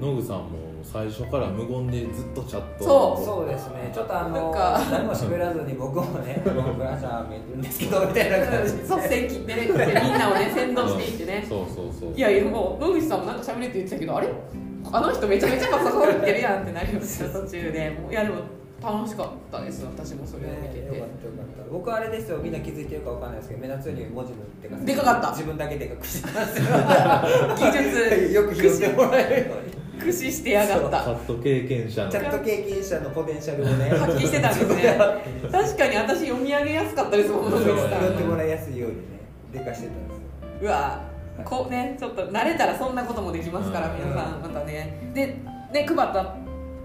[0.00, 3.24] ノグさんも最初から無言でずっとチャットそう。
[3.24, 3.90] そうですね。
[3.94, 4.80] ちょっとあなんのか。
[4.90, 8.82] 何も喋らずに僕もね「僕ブラジャー見るんですけど」みたいな感じで。
[8.82, 11.46] 率先切ってねでみんなをね先導していってね。
[11.48, 14.28] そうそうそういやいやもう野口さんもなんか喋れって言ってたけどあれ？
[14.92, 17.90] あの人めちゃめちゃパソコン打ってるやんってなりました途中で。
[17.90, 18.36] もういやでも
[18.82, 21.72] 楽しかったです私もそれを見てて、ねよかったよかった。
[21.72, 25.30] 僕はあれですよみんな気づいてるかわかんないですけど目立つように文字のでかさでかかった。
[25.30, 26.64] 自分だけでかくしてますよ。
[27.56, 28.28] 技術。
[28.34, 31.02] よく拾ってもらえるように駆使してやがった。
[31.02, 32.10] チャット経験者の。
[32.10, 34.98] チャット経験者のポテンシャルをね 発揮してたんですね。
[35.50, 39.02] 確かに私読み上げやすかったですもん野口拾ってもらいやすいようにね
[39.52, 40.22] でかしてたんですよ。
[40.62, 41.02] うわ
[41.44, 45.10] こうねちょっと慣れたらそんなこともできますからうん皆さんまたね。
[45.14, 45.26] で
[45.72, 46.34] ね配った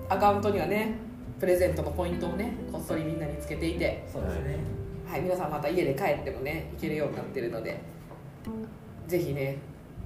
[0.09, 0.95] アカウントにはね
[1.39, 4.03] プレゼントのポイントをねこっそりみんなにつけていて。
[4.11, 4.79] そうですね。
[5.09, 7.79] はい、皆さんまた家で帰ってもね行けるようになってるので
[9.07, 9.57] ぜひね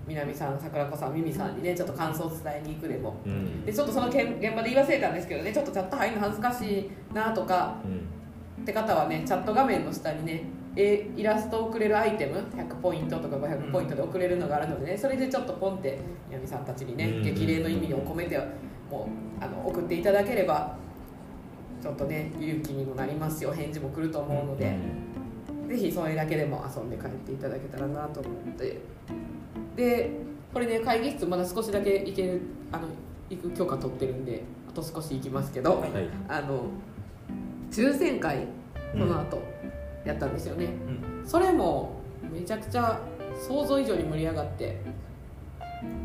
[0.07, 3.15] 南さん桜子さんミミさんにねちょっと感想を伝えに行くでも。
[3.25, 3.65] うん。
[3.65, 8.63] でちょっとそのけん現場で言い忘れたんですけどねちょっとチャット入るの恥ずかしいなとかうん。
[8.63, 10.43] って方はねチャット画面の下にね
[10.75, 17.23] えイラストを送れるアイテム100ポイントとか500ポイントで送れるのがあるのでねそれでちょっとポンって南さんたちにねうん。
[17.23, 18.37] 激励の意味を込めて
[18.89, 19.09] も
[19.41, 20.75] うあの送っていただければ
[21.81, 24.77] ちょっとね勇気にもなりますよ返事も来ると思うので。
[25.67, 28.77] ぜひそれだけでも遊んで帰っていただけたらなと思って
[29.75, 30.11] で
[30.53, 32.87] これね会議室まだ少しだけ行けるあの
[33.29, 35.91] 行く許可取ってるんであと少し行きますけど、はい。
[36.27, 36.65] あの
[37.71, 38.47] 抽選会
[38.91, 39.41] この後
[40.05, 40.65] やったんですよね、
[41.21, 41.27] うん。
[41.27, 41.95] それも
[42.31, 42.99] めちゃくちゃ
[43.47, 44.77] 想像以上に盛り上がって。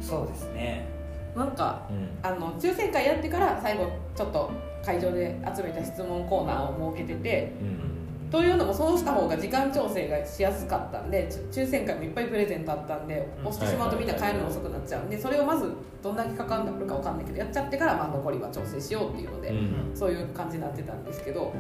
[0.01, 0.89] そうですね。
[1.37, 2.09] なんかうん。
[2.23, 4.51] あの抽選会やってから最後ちょっと
[4.85, 7.98] 会場で集めた質問コーナーを設けててうん
[8.31, 13.47] というのもそうした方が時間調整がしやすかったんでち抽選会もいっぱいプレゼントあったんでうん。
[13.49, 21.53] 押してしまうとみんな帰るの遅くなっちゃうんでそれをまずどんだけかかるか分かんないけどやっちゃってからまあ残りは調整しようっていうので、うんそういう感じになってたんですけど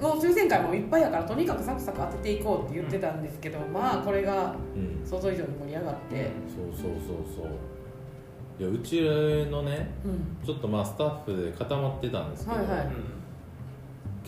[0.00, 7.46] もう抽選会もいっぱいやからとにかくサクサク当てていこうって言ってたんですけど、まあこれがうん想像以上に盛り上がって、そうそうそうそう。
[8.58, 9.00] いやうち
[9.50, 12.86] のねうん、ちょっとまあスタッフで固まってたんですけど、はいはい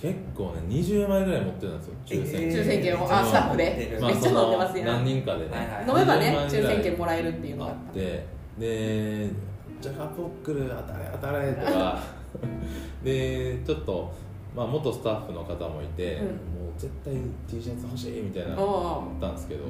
[0.00, 3.04] 結構ね20枚ぐらい持ってたんですよ抽選えー抽選券を。
[3.10, 3.98] あスタッフで。
[4.00, 4.86] まあめっちゃ飲んでますやん。
[4.86, 8.26] その何人かでね、はいはい飲めばね20枚ぐらい抽選券もらえるっていうのがあって
[8.58, 9.30] で
[9.80, 11.98] 「ジャガポックル当たれ当たれ」とか。
[13.02, 14.12] でちょっと、
[14.54, 16.26] まあ、元スタッフの方もいて、うん。
[16.26, 16.36] もう
[16.76, 17.14] 絶対
[17.48, 19.62] T シャツ欲しいみたいなのおあったんですけど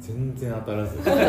[0.00, 1.04] 全然当たらず。
[1.04, 1.20] だか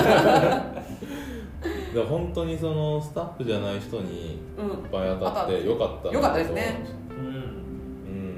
[1.96, 6.84] ら本当にそのスタッフじゃない人にいっうんぱい当たってよかったなよかったですね。
[6.84, 7.05] うんうん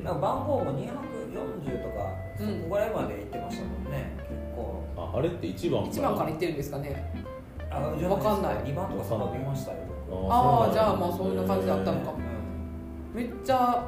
[0.07, 4.83] なんか番号も240とかそうんこぐらいまで行ってましたもんね結構。
[4.95, 7.13] ああれって1番1番から言ってるんですかね。
[7.69, 8.55] あわかんない。
[8.63, 9.77] 2番とか3番見ましたよ。
[10.29, 12.17] あーじゃあまあそんな感じだったのかも。
[13.13, 13.85] めっちゃ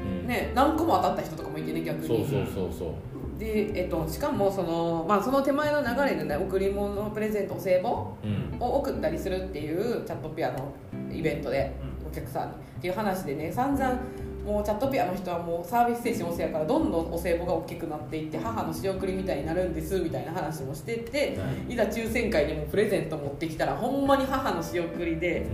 [0.00, 0.26] うん。
[0.26, 2.08] ね何個も当たった人とかもいてね逆に。
[2.08, 3.38] そうそうそうそう。
[3.38, 7.88] で、えっと、しかもその,、まあ、その手前の流れでね贈り物プレゼントお歳暮
[8.24, 8.56] うん。
[8.60, 10.72] を送ったりするっていうチャットピアの
[11.12, 11.72] イベントで
[12.06, 12.54] お客さんに。
[12.54, 14.00] っていう話でね散々
[14.44, 25.46] もうチャットピアの人はもうサービス精神旺盛やからどんどんお歳暮が大きくなっていって母の仕送りみたいになるんですみたいな話もしてていざ抽選会にもプレゼント持ってきたらほんまに母の仕送りで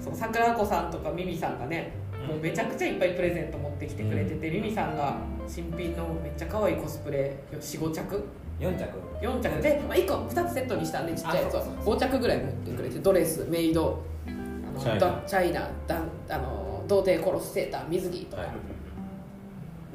[0.00, 1.92] うその桜子さんとかミミさんがね
[2.26, 8.24] もうめちゃくちゃいっぱいプレゼント持ってきてくれてて、ミミさんが新品のめっちゃ可愛いコスプレ45着
[8.58, 8.98] ？4着。
[9.22, 9.62] 4着。
[9.62, 11.60] で、まあ、1個2つセットにしたんでちっちゃいやつを。
[11.60, 15.06] あそうそう5着ぐらい持ってくれてドレスメイドあのチャイナ。
[15.06, 18.50] だチャイナダンあの童貞殺すセーター水着とか、はい。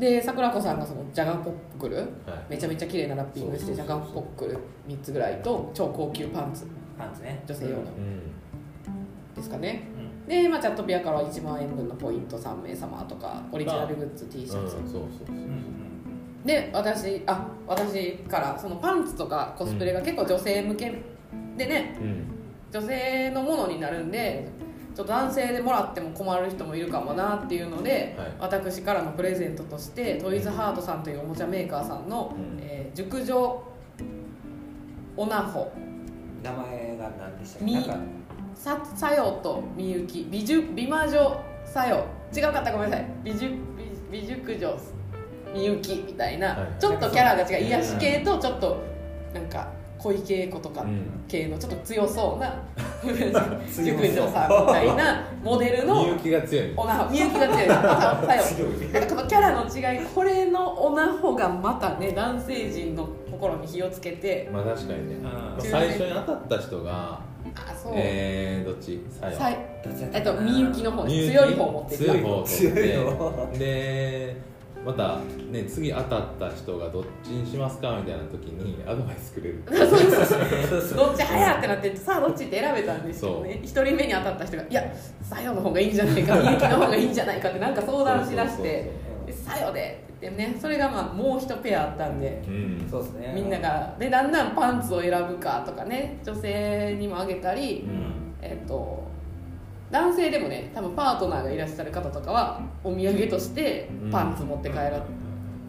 [0.02, 2.08] で桜子さんがそのジャガンポックルはい。
[2.50, 6.68] めちゃめちゃ綺麗なラッピングしてジャガンポックル3つぐらいと超高級パンツ。
[6.98, 7.44] パンツね。
[7.46, 7.78] 女性用の。
[7.78, 8.32] うん。
[9.36, 9.88] ですかね。
[10.26, 10.28] うん。
[10.28, 15.36] で、まあ、チャットピアからは1万円分のポイント3名様とかオリジナルグッズ T シャツ、うんそうそうそう
[16.46, 21.02] で私あ私からそのパンツとかコスプレが結構女性向け
[21.58, 21.98] でね。
[22.02, 22.26] うん。
[22.72, 24.48] 女性のものになるんで
[24.96, 28.28] ちょっと男性でもらっても困る人もいるかもなっていうので、はい。
[28.40, 32.60] 私からのプレゼントとしてトイズハートさんというおもちゃメーカーさんの、うん。
[32.62, 33.64] えー熟女
[35.16, 35.72] オナホ。
[36.44, 37.92] 名前が何でしたっけ？
[38.54, 40.28] ささよとみゆき。
[40.30, 42.06] 美女美魔女さよ。
[42.36, 43.08] 違うかったごめんなさい。
[43.24, 43.54] 美熟
[44.12, 44.78] 美美熟女
[45.54, 46.68] みゆきみたいな、はい。
[46.80, 47.66] ちょっとキャラが違う。
[47.68, 48.82] 癒し系とちょっと
[49.34, 49.68] なんか
[50.02, 52.54] 小池栄子とかうん系のちょっと強そうな
[53.06, 56.74] 熟女さんみたいなモデルのみゆきが強い。
[56.76, 57.68] オナホみゆきが強い。
[57.70, 65.16] なんかこのキャラの違いこれのオナホがまたね男性陣の心に火をつけてまあ確かにね。
[65.58, 65.62] うん。
[65.62, 67.20] 最初に当たった人が
[67.56, 69.00] あそう、えー、どっち？
[69.10, 69.38] さよ。
[69.38, 70.84] さいどっちだったえっとみゆき？
[70.84, 73.32] の方強い方持って強い方を取っ強い方。
[73.54, 74.51] てで
[74.86, 75.20] また
[75.52, 79.64] ね次当たった人がどっちにしますかみたいな時にアドバイスくれる。
[79.70, 80.26] そうそうそう。
[80.26, 84.84] そうそうどっち早ってなってさあどっちって選べたんですけどね一人目に当たった人が「いや
[85.22, 88.92] さよの方がいいんじゃないかみゆきの方がいいんじゃないか」ってなんか相談しだして
[89.28, 92.88] 「でさよで」って言ってねそれがまあもう一ペアあったんでうん。
[92.90, 93.32] そうですね。
[93.36, 98.34] みんながでだんだんパンツを選ぶかとかね女性にもあげたり、うん。
[98.42, 99.11] えっと
[99.92, 105.02] 男性でもね多分パートナーがいらっしゃる方とかはお土産としてパンツ持って帰られ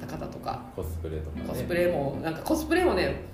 [0.00, 1.44] た方とか、コスプレとかね。
[1.48, 3.30] コスプレもなんかコスプレもね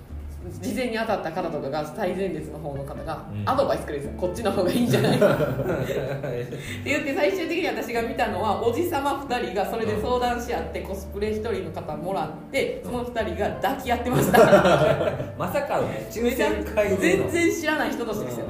[0.62, 3.42] 事前に当たった方とかが最前列の方の方がうん。
[3.48, 5.18] アドバイスくれるんですよ、こっちの方がいいんじゃない？
[5.18, 14.38] か って言って最終的に私が見たのはおじさま2人がそれで相談し合ってコスプレ1人の方もらってその2人が抱き合ってました。
[15.38, 18.46] まさかのね抽選会全然知らない人としてですよ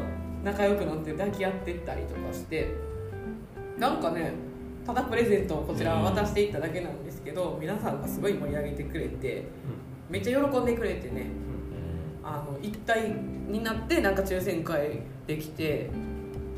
[0.48, 2.68] 仲良くなって抱き合ってったりとかして
[3.78, 4.32] なんかね
[4.86, 9.44] ただプレゼントをこちらは渡していっただけなんですけど、皆さんがすごい盛り上げてくれて
[10.08, 11.26] めっちゃ喜んでくれてね。
[12.22, 12.26] うん。
[12.26, 13.14] あの一体
[13.48, 15.90] になってなんか抽選会できて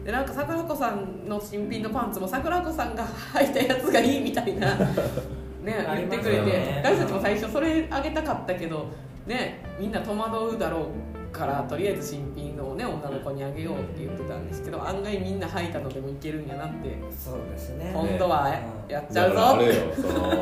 [0.04, 4.76] でなんか桜子さんの新品のパンツも桜子さんが履いたやつがいいみたいな
[5.62, 8.86] ね言ってくれて、よね私たちも最初それあげたかったけど
[9.26, 10.86] ねみんな戸惑うだろ
[11.32, 16.96] うからとりあえず新品のをね女の子にあげようって言ってたんですけど案外みんな履いたのでもいけるんやなって。
[17.10, 17.92] そうですね。
[17.94, 18.48] 今度は
[18.88, 19.66] やっちゃうぞって。
[19.66, 20.32] れよその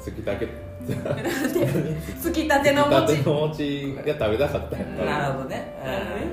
[0.00, 0.46] つきたけ
[0.86, 5.74] つきたてのつきた餅ての餅が食べたかったなるほどね。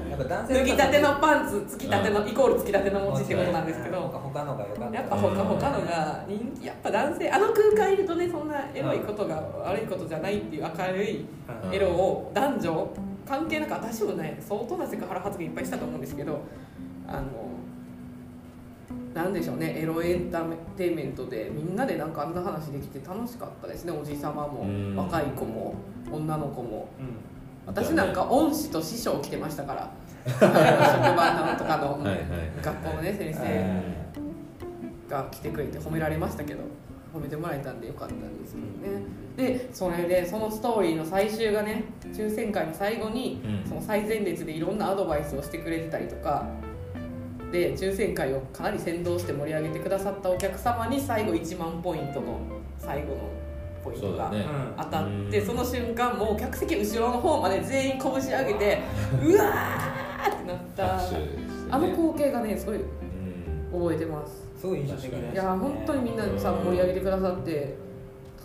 [0.06, 0.12] うん。
[0.12, 4.96] やっぱ男性脱ぎたてのパンツつきたてのイコールつきたての餅ってことなんですけど他のが良かった。
[4.96, 11.26] やっぱ他他のが人気やっぱ男性あの空間いるとねそんなエロいことが悪いことじゃないっていう明るい
[11.66, 11.74] うん。
[11.74, 12.90] エロを男女
[13.28, 16.42] 関係なく私もね相当なセクハラ発言いっぱいしたと思うんですけど
[17.08, 17.54] あの
[19.14, 23.92] なんでしょうねエロエンターテインメントでみんなでなんかあんな話できて楽しかったですね。
[23.92, 24.95] おじさまもうん。
[24.95, 25.76] 若い子も
[26.12, 26.88] 女の子も。
[27.00, 27.08] うん。
[27.66, 29.91] 私なんか恩師と師匠来てましたから。
[30.26, 32.00] 職場のとかの
[32.62, 36.62] 学校のね先生が来てくれて褒められましたけど
[37.14, 39.03] 褒めてもらえたんでよかったんですけどね。
[39.38, 43.70] でそれでそのストーリーの最終がね抽選会の最後に、うん。
[43.70, 46.47] その最前列でいろんなアドバイスをしてくれてたりとか。
[47.51, 52.39] で抽選会をかなり先導して盛り上げてくださったお客様に最後1万ポイントの
[52.80, 53.18] 最後の
[53.84, 54.34] ポイントが
[54.76, 55.45] 当たってうん。
[55.45, 58.82] その瞬間もう客席後ろの方まで全員拳上げて
[59.24, 61.30] うわーってなったね。
[61.70, 62.84] あの光景がねすごいうん。
[63.72, 65.32] 覚えてますすごい印象的でね。
[65.34, 67.76] いや本当にみんなさうん盛り上げてくださって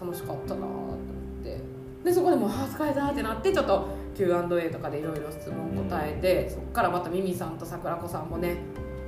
[0.01, 1.61] 楽しかったなと思って。
[2.03, 8.57] でそこでもう「あー疲れた」ってなってちょっと Q&A とかでいろいろ質問答えて、そこからまたミミさんと桜子さんもね、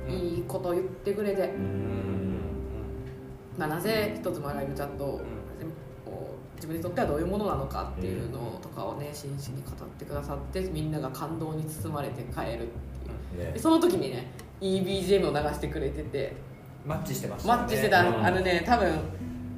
[0.07, 0.15] うん。
[0.15, 2.39] いいこと言ってくれて、うん。
[3.57, 5.19] まあ、なぜ一つもライブチャット
[6.55, 12.67] 自分にとってはどういうものなのかっていうのとかをね真摯に語ってくださってみんなが感動に包まれて帰るっ
[13.33, 13.47] ていう。
[13.47, 14.31] ねでその時にね
[14.61, 16.33] EBGM を流してくれてて
[16.85, 18.25] マッチしてましたマッチしてた、うん。
[18.25, 18.99] あのね多分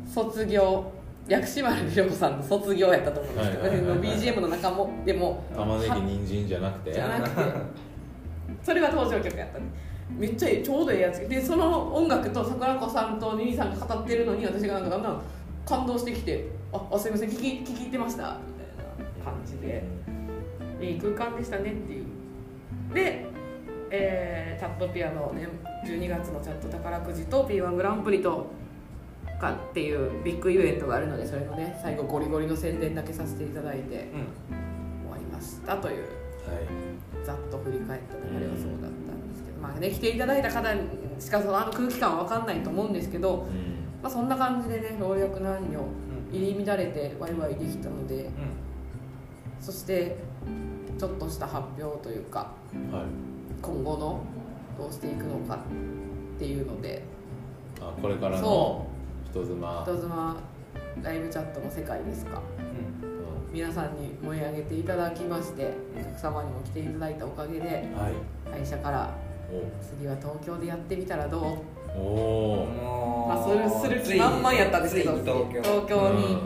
[0.06, 0.92] 卒業
[1.28, 6.94] 薬師丸ひろ子さんの卒業やったと思うんですけど、はいはいはいはい BGM の中もでも玉ねぎ人参じゃなくて。
[6.94, 7.42] じゃなくて
[8.62, 9.66] それが登場曲やったね。
[10.18, 11.28] めっちゃいいちょうどいいやつ。
[11.28, 15.22] でその音楽と桜子さんとミミさんが語ってるのに私がなんかだんだん
[15.66, 19.84] 感動してきて「ああすいません聞き聞き入ってました」みたいな感じで。
[20.82, 22.06] いい空間でしたねっていう。
[22.94, 23.26] で、
[23.90, 25.48] えーチャットピアノね
[25.84, 28.48] 12月のチャット宝くじと P1 グランプリと
[29.40, 37.26] かっていうビッグイベントがあるのでそれのね最後ゴリゴリの宣伝だけさせていただいてうん終わりましたというはい。
[37.26, 40.82] ざっと振り返った流れはそうだったんですけど、まあね来ていただいた方に
[41.20, 43.84] しかそのあの空気感は分かんないと思うんですけど、うん。
[44.02, 45.80] まあ、そんな感じでね老若男女
[46.34, 48.30] 入り乱れてワイワイできたので
[49.62, 50.18] そして
[50.98, 52.52] ちょっとした発表というか
[52.92, 53.06] はい。
[53.62, 54.20] 今後の
[54.78, 57.04] どうしていくのかっていうので。
[57.82, 58.88] あこれからのそ
[59.32, 59.84] 人妻。
[59.84, 60.38] 人妻。
[61.02, 62.42] ライブチャットの世界ですか。
[62.60, 63.08] うん。
[63.08, 63.14] う
[63.52, 68.14] 皆さんに盛り上げていただきましてお客様にも来ていただいたおかげでんはい。
[68.52, 69.14] 会社から
[69.82, 71.42] 次は東京でやってみたらどう？
[71.96, 75.12] おおまあ、するする気満々やったんですけど。
[75.20, 75.86] 東京。
[75.88, 76.38] 京に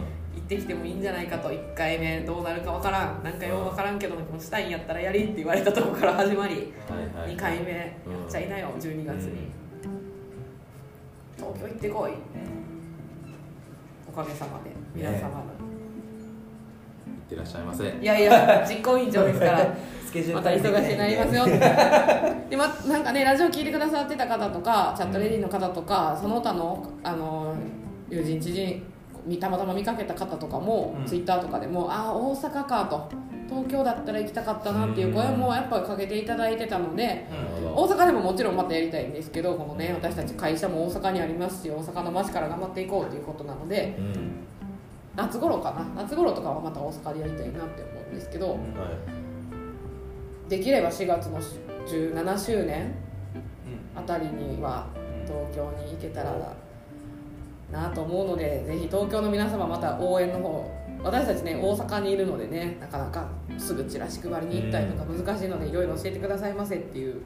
[0.50, 1.50] 行ってきてもいいんじゃないかと。
[1.50, 3.24] 1回目どうなるかわからん。
[3.24, 6.72] なんかようわからんけどもしたいんやったらやりって言われたところから始まり。
[6.90, 7.32] はいはい。
[7.36, 7.72] 2回目。
[7.72, 8.26] やうん。
[8.26, 9.50] っちゃいなよ12月に。
[11.36, 12.12] 東京行ってこい。
[14.08, 14.72] おかげさまで。
[14.96, 15.24] 皆様の、いっ
[17.30, 17.84] てらっしゃいませ。
[17.84, 19.76] いやいや実行委員長ですから。
[20.08, 21.44] スケジュールまた忙しくなりますよ。
[22.50, 27.54] でまなんかねラジオ聞いてくださってた方とかチャットレディの方とかその他のあの
[28.10, 28.84] 友人知人に
[29.36, 31.06] たまたま見かけた方とかも、うん。
[31.06, 33.10] ツイッターとかでも「ああ大阪か」と
[33.50, 37.28] 「東京だったら行きたかったな」っていう声もやっぱかけていただいてたので、
[37.76, 44.48] 大阪でももちろんまたやりたいんですけどこのね私たち会社も大阪にありますし大阪の街から頑張っていこうということなのでどうん。
[45.16, 46.04] 夏頃かな。
[46.04, 48.58] 夏頃とかはまた大阪でやりたいなって思うんですけど、はい。
[50.50, 51.40] できれば4月の
[51.88, 52.94] 17周年
[53.96, 54.00] うん。
[54.00, 54.88] あたりには
[55.26, 56.32] 東京に行けたら
[57.72, 60.72] なと思うのでぜひ東京の皆様また応援の方
[61.04, 67.22] 私たちね大阪にいるのでねなかなかすぐチラシ配りに行ったりとか難しいのでいろいろ教えてくださいませっていう。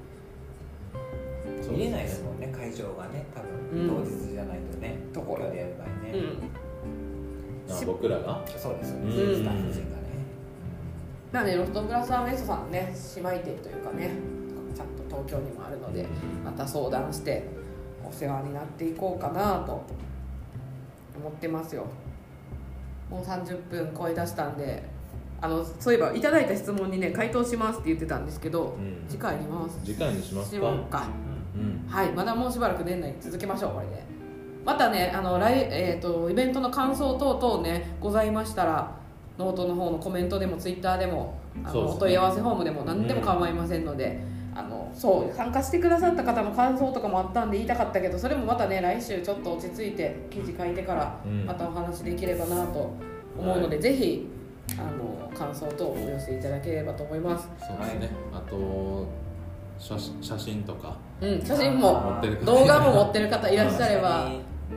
[1.70, 4.04] 見れないですもんね会場がね多分うん。
[4.04, 5.50] 当日じゃないとねところ。
[5.52, 8.44] でやる場合うねんあ僕らが？
[8.58, 9.10] そうですようん。
[9.10, 10.02] ねスタッフ陣がね。
[11.32, 14.10] なのでロフトプラスアウエストさんね姉妹店というかね
[14.76, 16.06] ちゃんと東京にもあるので
[16.44, 17.44] また相談して
[18.06, 19.86] お世話になっていこうかなと
[21.22, 21.86] 思ってますよ。
[23.10, 24.84] もう30分超え出したんで
[25.42, 29.06] あのそういえばいただいた質問にね回答しますって言ってたんですけど、うん。
[29.10, 29.80] 次回に回す。
[29.84, 30.58] 次回にしますか？
[30.58, 31.08] しようか。
[31.56, 31.88] うん。
[31.90, 32.12] はい。
[32.12, 34.04] まだもうしばらく年内続けましょうこれで。
[34.64, 38.96] またねあの来、えー、とイベントの感想等々ねございましたら
[39.40, 41.92] ノートの方のコメントでもツイッターでもあの、ね。
[41.92, 44.20] お問い合わせフォームでも何でも構いませんので、
[44.54, 51.46] あのそう参加してくださった方の感想とかもあったんで言いたかったけどそれもまたね来週ちょっと落ち着いて記事書いてからうん。
[51.46, 52.94] またお話できればなと
[53.38, 54.28] 思うので、ぜひ
[54.78, 58.10] あの感想等お寄せいただければと思います、そうですね。
[58.34, 59.08] あと
[59.80, 60.98] 写真写真とか。
[61.22, 64.32] うん、写真持も動画も持ってる方いらっしゃれば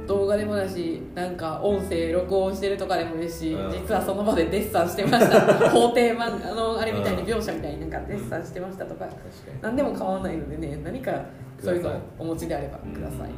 [0.06, 3.70] 動画でもだしなんか音声録音してるとかでもいいし、うん。
[3.70, 5.70] 実はその場でデッサンしてました。
[5.70, 9.20] 法廷漫画のあれみたいに描写みたいになんかデッサンしてましたとか、確か
[9.54, 9.62] に。
[9.62, 11.24] 何でも構わないのでね何か
[11.62, 12.02] そういうのください。
[12.18, 13.30] お持ちであればください、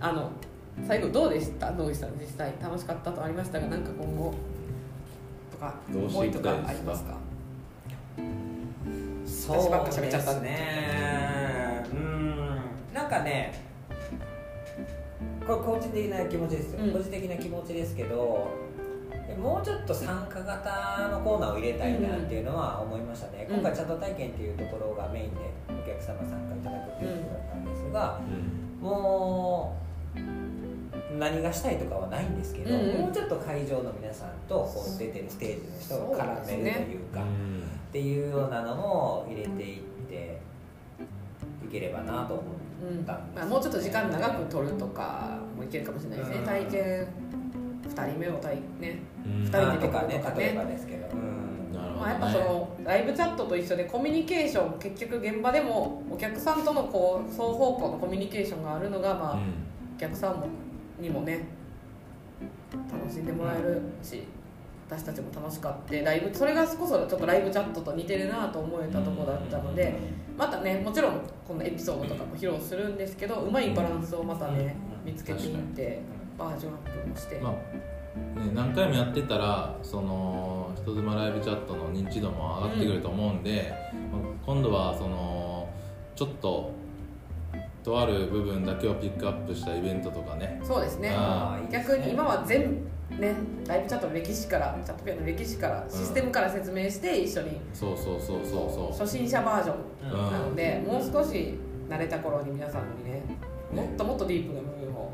[0.00, 0.30] あの
[0.86, 1.70] 最後どうでした？
[1.72, 4.34] 野口さん実際楽しかったとありましたがなんか今後
[5.50, 6.50] とかどうして思いとか？
[6.66, 7.18] ありますか
[9.26, 9.56] そう
[10.00, 11.84] ですね。
[11.92, 12.60] うん。
[12.94, 13.69] なんかね
[15.46, 16.92] これ個人的な気持ちですよ、うん。
[16.92, 18.48] 個人的な気持ちですけど
[19.38, 23.54] もうちょっと参加型のコーナーを入れたいなっていうのは思いましたね、うん。
[23.56, 25.36] 今回チャット体験っていうところがメインで
[25.68, 28.20] お客様参加いただくっていうことだったんですが、
[28.80, 29.76] も
[30.16, 32.80] う何がしたいとかはないんですけど、うん。
[32.80, 40.49] うんもうちょっと会場の皆さんとこう出てるステージの人を絡めるというかうんっていうようなのも入れていってい
[41.70, 46.44] ければなと思うんったんですまあ、もうちょっと時間長く取るとかもいけるかもしれないですね、うん。
[46.44, 47.08] 体験
[47.88, 48.98] 2人目を体ね。
[49.24, 49.42] うん。
[49.42, 50.18] 二人まあでとかね。
[50.18, 50.44] とかね。
[50.44, 51.72] 例えばですけど、うん。
[51.72, 52.00] なるほど、ね。
[52.00, 59.40] まあ、やっぱそのライブチャットと一緒でコミュニケーション結局現場でもお客さんとのこう双方向のコミュニケーションがあるのが、まあうん。
[59.96, 60.48] お客さんも
[60.98, 61.46] にもね
[62.90, 64.22] 楽しんでもらえるし
[64.90, 69.94] 私たちも楽しかってライブそれがこそちょっとライブチャットと似てるなと思えたところだったので
[70.36, 74.74] またねもちろんこのエピソードとかも披露するんですけどうまいバランスをまたね
[75.04, 76.00] 見つけていって
[76.36, 77.38] バージョンアップもして。
[77.38, 83.72] まあね、何回もやってたらその人妻ライブチャットの認知度も上がってくると思うんで、
[84.10, 85.68] まあ今度はその
[86.16, 86.72] ちょっと
[87.82, 90.60] とある部分だけをピックアップしたイベントとかね。
[90.62, 91.14] そうですね。
[91.70, 93.34] 逆に今は全部ね
[93.66, 98.98] ライブチャットの歴史からチャットピアの歴史からシステムから説明して一緒にそうそうそうそうそう。
[98.98, 99.74] 初心者バージョ
[100.04, 101.54] うんンなので、もう少し
[101.88, 103.22] 慣れた頃に皆さんにね
[103.74, 105.12] もっともっとディープな部分を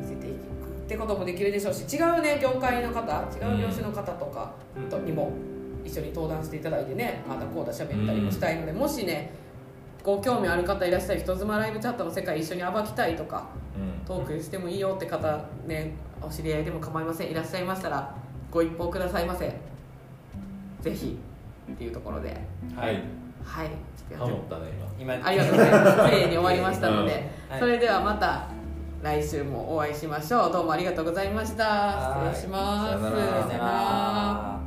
[0.00, 3.00] 見せていくってこともできるでしょうし違うね業界の方
[3.32, 5.32] 違う業種の方とかうんとにも
[5.84, 9.32] 一緒に登壇していただいてねああだこうだ喋ったりもしたいので、もしね
[10.06, 14.06] ご興味ある方いらっしゃる人妻ライブチャットの世界一緒に暴きたいとかうん。
[14.06, 17.30] トークしてもいいよって方ねお知り合いでも構いません。
[17.32, 18.14] いらっしゃいましたら
[18.48, 19.52] ご一報くださいませ。
[20.80, 21.18] ぜひ
[21.72, 22.40] っていうところで。
[22.76, 23.02] はい。
[23.44, 23.70] はい。
[24.16, 25.12] ハモったね今。
[25.14, 25.96] ありがとうございます。
[25.96, 27.58] 綺麗に終わりましたので、うん。
[27.58, 28.46] それではまた
[29.02, 30.52] 来週もお会いしましょう。
[30.52, 31.64] どうもありがとうございました。
[31.64, 32.34] はい。
[32.34, 33.02] 失礼します。
[33.02, 34.60] さよなら